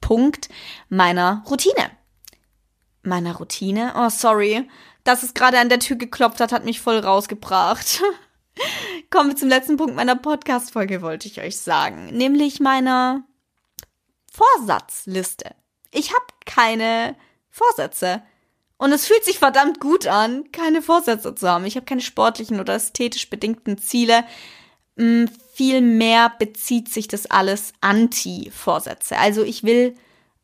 Punkt 0.00 0.48
meiner 0.88 1.44
Routine. 1.48 1.90
Meiner 3.02 3.36
Routine? 3.36 3.94
Oh, 3.96 4.10
sorry. 4.10 4.68
Dass 5.04 5.22
es 5.22 5.32
gerade 5.32 5.58
an 5.58 5.68
der 5.68 5.78
Tür 5.78 5.96
geklopft 5.96 6.40
hat, 6.40 6.52
hat 6.52 6.64
mich 6.64 6.80
voll 6.80 6.98
rausgebracht. 6.98 8.02
kommen 9.10 9.30
wir 9.30 9.36
zum 9.36 9.48
letzten 9.48 9.76
Punkt 9.76 9.94
meiner 9.94 10.16
Podcast-Folge, 10.16 11.02
wollte 11.02 11.28
ich 11.28 11.40
euch 11.40 11.58
sagen. 11.58 12.06
Nämlich 12.06 12.60
meiner 12.60 13.24
Vorsatzliste. 14.32 15.54
Ich 15.90 16.10
habe 16.10 16.26
keine 16.44 17.16
Vorsätze. 17.50 18.22
Und 18.76 18.92
es 18.92 19.06
fühlt 19.06 19.24
sich 19.24 19.38
verdammt 19.38 19.80
gut 19.80 20.06
an, 20.06 20.52
keine 20.52 20.82
Vorsätze 20.82 21.34
zu 21.34 21.48
haben. 21.48 21.64
Ich 21.64 21.76
habe 21.76 21.86
keine 21.86 22.00
sportlichen 22.00 22.60
oder 22.60 22.74
ästhetisch 22.74 23.28
bedingten 23.28 23.78
Ziele. 23.78 24.24
Mm, 24.96 25.24
Vielmehr 25.58 26.32
bezieht 26.38 26.88
sich 26.88 27.08
das 27.08 27.26
alles 27.26 27.72
Anti-Vorsätze. 27.80 29.18
Also 29.18 29.42
ich 29.42 29.64
will 29.64 29.96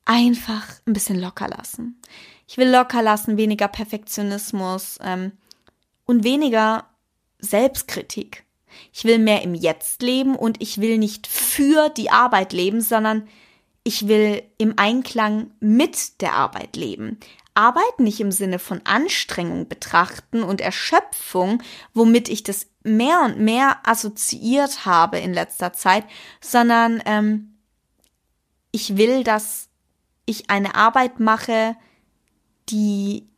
einfach 0.05 0.67
ein 0.89 0.93
bisschen 0.93 1.21
locker 1.21 1.47
lassen. 1.47 2.01
Ich 2.49 2.57
will 2.57 2.69
locker 2.69 3.01
lassen, 3.01 3.37
weniger 3.37 3.69
Perfektionismus 3.69 4.99
ähm, 5.01 5.31
und 6.05 6.25
weniger 6.25 6.87
Selbstkritik. 7.45 8.45
Ich 8.93 9.05
will 9.05 9.19
mehr 9.19 9.43
im 9.43 9.55
Jetzt 9.55 10.03
leben 10.03 10.35
und 10.35 10.61
ich 10.61 10.81
will 10.81 10.99
nicht 10.99 11.27
für 11.27 11.89
die 11.91 12.11
Arbeit 12.11 12.53
leben, 12.53 12.81
sondern 12.81 13.29
ich 13.85 14.09
will 14.09 14.43
im 14.59 14.75
Einklang 14.79 15.51
mit 15.61 16.21
der 16.21 16.33
Arbeit 16.33 16.77
leben. 16.77 17.21
Arbeit 17.55 18.01
nicht 18.01 18.19
im 18.19 18.33
Sinne 18.33 18.59
von 18.59 18.81
Anstrengung 18.85 19.69
betrachten 19.69 20.43
und 20.43 20.61
Erschöpfung, 20.61 21.63
womit 21.93 22.29
ich 22.29 22.43
das 22.43 22.67
mehr 22.83 23.23
und 23.25 23.39
mehr 23.39 23.79
assoziiert 23.85 24.87
habe 24.87 25.19
in 25.19 25.33
letzter 25.33 25.73
Zeit, 25.73 26.05
sondern 26.41 27.01
ähm, 27.07 27.55
ich 28.73 28.97
will, 28.97 29.23
dass 29.23 29.69
ich 30.27 30.51
eine 30.51 30.75
Arbeit 30.75 31.21
mache, 31.21 31.77
die 32.69 33.29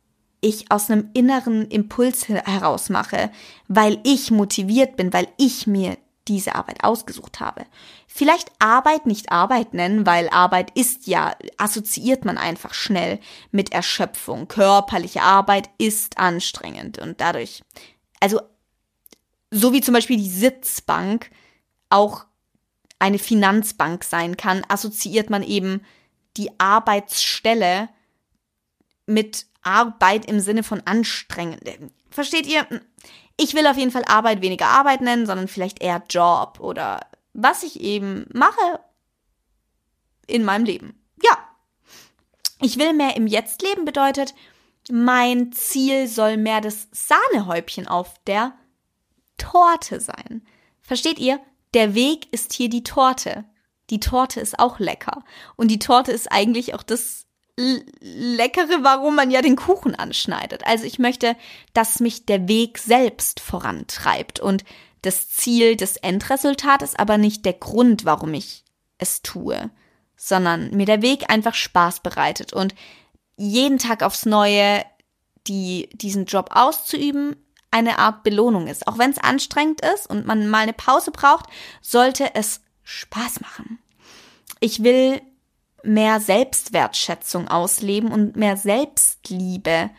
ich 0.41 0.71
aus 0.71 0.89
einem 0.89 1.09
inneren 1.13 1.67
Impuls 1.69 2.27
heraus 2.27 2.89
mache, 2.89 3.31
weil 3.67 3.99
ich 4.03 4.31
motiviert 4.31 4.95
bin, 4.95 5.13
weil 5.13 5.27
ich 5.37 5.67
mir 5.67 5.97
diese 6.27 6.55
Arbeit 6.55 6.83
ausgesucht 6.83 7.39
habe. 7.39 7.65
Vielleicht 8.07 8.51
Arbeit 8.59 9.05
nicht 9.05 9.31
Arbeit 9.31 9.73
nennen, 9.73 10.05
weil 10.05 10.29
Arbeit 10.29 10.71
ist 10.71 11.07
ja, 11.07 11.35
assoziiert 11.57 12.25
man 12.25 12.37
einfach 12.37 12.73
schnell 12.73 13.19
mit 13.51 13.71
Erschöpfung. 13.71 14.47
Körperliche 14.47 15.21
Arbeit 15.21 15.69
ist 15.77 16.17
anstrengend 16.17 16.99
und 16.99 17.21
dadurch, 17.21 17.63
also 18.19 18.41
so 19.51 19.71
wie 19.71 19.81
zum 19.81 19.93
Beispiel 19.93 20.17
die 20.17 20.29
Sitzbank 20.29 21.31
auch 21.89 22.25
eine 22.99 23.19
Finanzbank 23.19 24.03
sein 24.03 24.37
kann, 24.37 24.63
assoziiert 24.67 25.29
man 25.29 25.43
eben 25.43 25.81
die 26.35 26.51
Arbeitsstelle 26.59 27.89
mit 29.05 29.45
Arbeit 29.67 30.25
im 30.25 30.39
Sinne 30.39 30.63
von 30.63 30.81
anstrengend. 30.85 31.61
Versteht 32.09 32.47
ihr? 32.47 32.65
Ich 33.35 33.53
will 33.53 33.67
auf 33.67 33.77
jeden 33.77 33.91
Fall 33.91 34.05
Arbeit 34.05 34.41
weniger 34.41 34.67
Arbeit 34.67 35.01
nennen, 35.01 35.25
sondern 35.25 35.47
vielleicht 35.47 35.81
eher 35.81 36.03
Job 36.09 36.59
oder 36.59 37.01
was 37.33 37.63
ich 37.63 37.81
eben 37.81 38.25
mache 38.33 38.79
in 40.25 40.43
meinem 40.43 40.65
Leben. 40.65 40.99
Ja. 41.23 41.37
Ich 42.59 42.79
will 42.79 42.93
mehr 42.93 43.15
im 43.15 43.27
Jetzt 43.27 43.61
leben 43.61 43.85
bedeutet, 43.85 44.33
mein 44.89 45.51
Ziel 45.51 46.07
soll 46.07 46.37
mehr 46.37 46.61
das 46.61 46.87
Sahnehäubchen 46.91 47.87
auf 47.87 48.15
der 48.25 48.53
Torte 49.37 49.99
sein. 49.99 50.45
Versteht 50.81 51.19
ihr? 51.19 51.39
Der 51.73 51.93
Weg 51.93 52.31
ist 52.31 52.53
hier 52.53 52.69
die 52.69 52.83
Torte. 52.83 53.45
Die 53.89 53.99
Torte 53.99 54.39
ist 54.39 54.57
auch 54.57 54.79
lecker. 54.79 55.23
Und 55.55 55.69
die 55.69 55.79
Torte 55.79 56.11
ist 56.11 56.31
eigentlich 56.31 56.73
auch 56.73 56.83
das 56.83 57.26
Leckere, 57.57 58.83
warum 58.83 59.15
man 59.15 59.31
ja 59.31 59.41
den 59.41 59.55
Kuchen 59.55 59.95
anschneidet. 59.95 60.65
Also 60.67 60.85
ich 60.85 60.99
möchte, 60.99 61.35
dass 61.73 61.99
mich 61.99 62.25
der 62.25 62.47
Weg 62.47 62.77
selbst 62.77 63.39
vorantreibt 63.39 64.39
und 64.39 64.63
das 65.01 65.29
Ziel 65.29 65.75
des 65.75 65.97
Endresultates 65.97 66.95
aber 66.95 67.17
nicht 67.17 67.45
der 67.45 67.53
Grund, 67.53 68.05
warum 68.05 68.33
ich 68.33 68.63
es 68.99 69.21
tue, 69.21 69.71
sondern 70.15 70.69
mir 70.75 70.85
der 70.85 71.01
Weg 71.01 71.31
einfach 71.31 71.55
Spaß 71.55 72.01
bereitet 72.01 72.53
und 72.53 72.75
jeden 73.37 73.79
Tag 73.79 74.03
aufs 74.03 74.25
Neue 74.25 74.83
die, 75.47 75.89
diesen 75.93 76.25
Job 76.25 76.49
auszuüben, 76.51 77.35
eine 77.71 77.99
Art 77.99 78.23
Belohnung 78.23 78.67
ist. 78.67 78.87
Auch 78.87 78.97
wenn 78.97 79.11
es 79.11 79.17
anstrengend 79.17 79.81
ist 79.81 80.07
und 80.07 80.25
man 80.25 80.47
mal 80.47 80.63
eine 80.63 80.73
Pause 80.73 81.11
braucht, 81.11 81.45
sollte 81.81 82.35
es 82.35 82.61
Spaß 82.83 83.41
machen. 83.41 83.79
Ich 84.59 84.83
will 84.83 85.21
mehr 85.83 86.19
Selbstwertschätzung 86.19 87.47
ausleben 87.47 88.11
und 88.11 88.35
mehr 88.35 88.57
Selbstliebe 88.57 89.89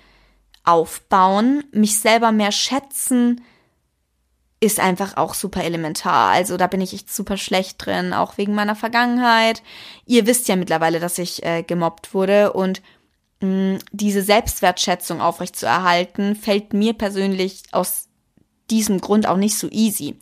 aufbauen, 0.65 1.65
mich 1.73 1.99
selber 1.99 2.33
mehr 2.33 2.53
schätzen, 2.53 3.43
ist 4.61 4.81
einfach 4.81 5.17
auch 5.17 5.35
super 5.35 5.63
elementar. 5.63 6.31
Also 6.31 6.57
da 6.57 6.67
bin 6.67 6.81
ich 6.81 6.93
echt 6.93 7.13
super 7.13 7.37
schlecht 7.37 7.85
drin, 7.85 8.13
auch 8.13 8.39
wegen 8.39 8.55
meiner 8.55 8.75
Vergangenheit. 8.75 9.63
Ihr 10.05 10.27
wisst 10.27 10.49
ja 10.49 10.57
mittlerweile, 10.57 11.01
dass 11.01 11.19
ich 11.19 11.45
äh, 11.45 11.63
gemobbt 11.63 12.13
wurde 12.13 12.53
und 12.53 12.83
mh, 13.41 13.79
diese 13.93 14.23
Selbstwertschätzung 14.23 15.21
aufrechtzuerhalten, 15.21 16.35
fällt 16.35 16.73
mir 16.73 16.93
persönlich 16.95 17.63
aus 17.73 18.09
diesem 18.71 19.01
Grund 19.01 19.27
auch 19.27 19.37
nicht 19.37 19.57
so 19.57 19.69
easy. 19.71 20.19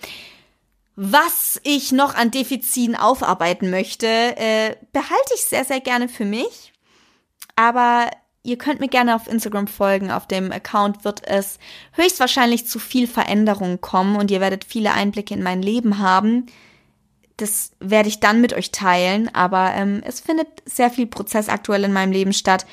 Was 0.97 1.61
ich 1.62 1.92
noch 1.92 2.14
an 2.14 2.30
Defiziten 2.30 2.97
aufarbeiten 2.97 3.68
möchte, 3.68 4.07
äh, 4.07 4.76
behalte 4.92 5.34
ich 5.34 5.44
sehr, 5.44 5.64
sehr 5.64 5.80
gerne 5.80 6.09
für 6.09 6.24
mich. 6.24 6.72
Aber 7.55 8.11
ihr 8.42 8.57
könnt 8.57 8.80
mir 8.80 8.88
gerne 8.88 9.14
auf 9.14 9.28
Instagram 9.28 9.66
folgen. 9.66 10.11
Auf 10.11 10.26
dem 10.26 10.51
Account 10.53 11.05
wird 11.05 11.26
es 11.26 11.59
höchstwahrscheinlich 11.92 12.66
zu 12.66 12.78
viel 12.78 13.07
Veränderung 13.07 13.82
kommen 13.82 14.16
und 14.16 14.30
ihr 14.30 14.40
werdet 14.40 14.64
viele 14.64 14.92
Einblicke 14.92 15.34
in 15.34 15.42
mein 15.42 15.61
Leben 15.61 15.99
haben. 15.99 16.47
Das 17.36 17.72
werde 17.80 18.09
ich 18.09 18.20
dann 18.20 18.40
mit 18.40 18.55
euch 18.55 18.70
teilen, 18.70 19.28
aber 19.34 19.74
ähm, 19.74 20.01
es 20.07 20.20
findet 20.20 20.49
sehr 20.64 20.90
viel 20.90 21.07
Prozess 21.07 21.51
aktuell 21.51 21.84
in 21.84 21.92
meinem 21.92 22.12
Leben 22.12 22.32
statt, 22.32 22.64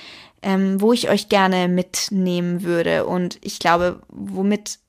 ähm, 0.41 0.80
wo 0.80 0.93
ich 0.93 1.09
euch 1.09 1.28
gerne 1.28 1.67
mitnehmen 1.67 2.63
würde 2.63 3.05
und 3.05 3.38
ich 3.41 3.59
glaube, 3.59 4.01
womit 4.07 4.80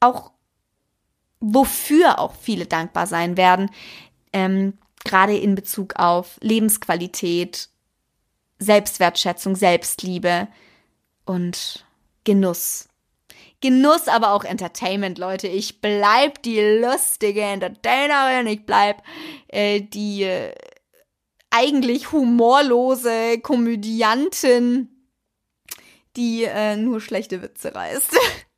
auch 0.00 0.32
wofür 1.52 2.18
auch 2.18 2.34
viele 2.34 2.66
dankbar 2.66 3.06
sein 3.06 3.36
werden, 3.36 3.70
ähm, 4.32 4.78
gerade 5.04 5.36
in 5.36 5.54
Bezug 5.54 5.96
auf 5.96 6.38
Lebensqualität, 6.40 7.68
Selbstwertschätzung, 8.58 9.56
Selbstliebe 9.56 10.48
und 11.26 11.84
Genuss. 12.24 12.88
Genuss, 13.60 14.08
aber 14.08 14.32
auch 14.32 14.44
Entertainment, 14.44 15.18
Leute. 15.18 15.46
Ich 15.48 15.80
bleib 15.80 16.42
die 16.42 16.60
lustige 16.60 17.42
Entertainerin, 17.42 18.46
ich 18.46 18.66
bleib 18.66 19.02
äh, 19.48 19.80
die 19.80 20.24
äh, 20.24 20.54
eigentlich 21.50 22.12
humorlose 22.12 23.38
Komödiantin, 23.40 24.88
die 26.16 26.44
äh, 26.44 26.76
nur 26.76 27.00
schlechte 27.00 27.42
Witze 27.42 27.74
reißt. 27.74 28.16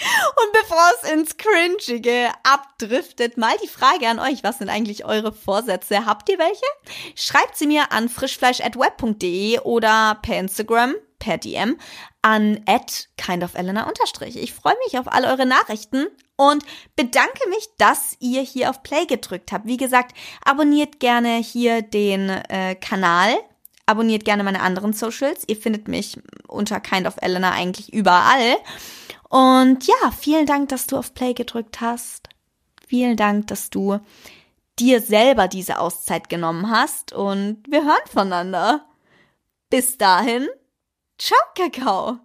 Und 0.00 0.52
bevor 0.52 0.82
es 1.02 1.10
ins 1.10 1.36
Cringige 1.36 2.30
abdriftet, 2.42 3.36
mal 3.36 3.56
die 3.62 3.68
Frage 3.68 4.08
an 4.08 4.18
euch, 4.18 4.42
was 4.42 4.58
sind 4.58 4.70
eigentlich 4.70 5.04
eure 5.04 5.32
Vorsätze? 5.32 6.06
Habt 6.06 6.28
ihr 6.28 6.38
welche? 6.38 6.64
Schreibt 7.14 7.56
sie 7.56 7.66
mir 7.66 7.92
an 7.92 8.08
frischfleisch.web.de 8.08 9.60
oder 9.60 10.18
per 10.22 10.38
Instagram, 10.38 10.94
per 11.18 11.38
DM 11.38 11.76
an 12.22 12.60
at 12.66 13.08
kindofelena. 13.16 13.90
Ich 14.26 14.52
freue 14.52 14.76
mich 14.86 14.98
auf 14.98 15.10
all 15.10 15.24
eure 15.24 15.46
Nachrichten 15.46 16.06
und 16.36 16.64
bedanke 16.96 17.48
mich, 17.48 17.68
dass 17.78 18.16
ihr 18.20 18.42
hier 18.42 18.70
auf 18.70 18.82
Play 18.82 19.06
gedrückt 19.06 19.52
habt. 19.52 19.66
Wie 19.66 19.76
gesagt, 19.76 20.16
abonniert 20.44 21.00
gerne 21.00 21.36
hier 21.36 21.82
den 21.82 22.28
äh, 22.28 22.74
Kanal. 22.74 23.34
Abonniert 23.86 24.24
gerne 24.24 24.44
meine 24.44 24.60
anderen 24.60 24.92
Socials. 24.92 25.44
Ihr 25.48 25.56
findet 25.56 25.88
mich 25.88 26.18
unter 26.46 26.80
Kind 26.80 27.06
of 27.06 27.16
Elena 27.20 27.50
eigentlich 27.52 27.92
überall. 27.92 28.56
Und 29.30 29.86
ja, 29.86 30.10
vielen 30.10 30.44
Dank, 30.44 30.68
dass 30.70 30.88
du 30.88 30.96
auf 30.96 31.14
Play 31.14 31.34
gedrückt 31.34 31.80
hast. 31.80 32.28
Vielen 32.86 33.16
Dank, 33.16 33.46
dass 33.46 33.70
du 33.70 34.00
dir 34.80 35.00
selber 35.00 35.46
diese 35.46 35.78
Auszeit 35.78 36.28
genommen 36.28 36.68
hast 36.68 37.12
und 37.12 37.62
wir 37.68 37.84
hören 37.84 38.06
voneinander. 38.06 38.84
Bis 39.70 39.96
dahin, 39.98 40.48
ciao, 41.16 41.38
Kakao. 41.54 42.18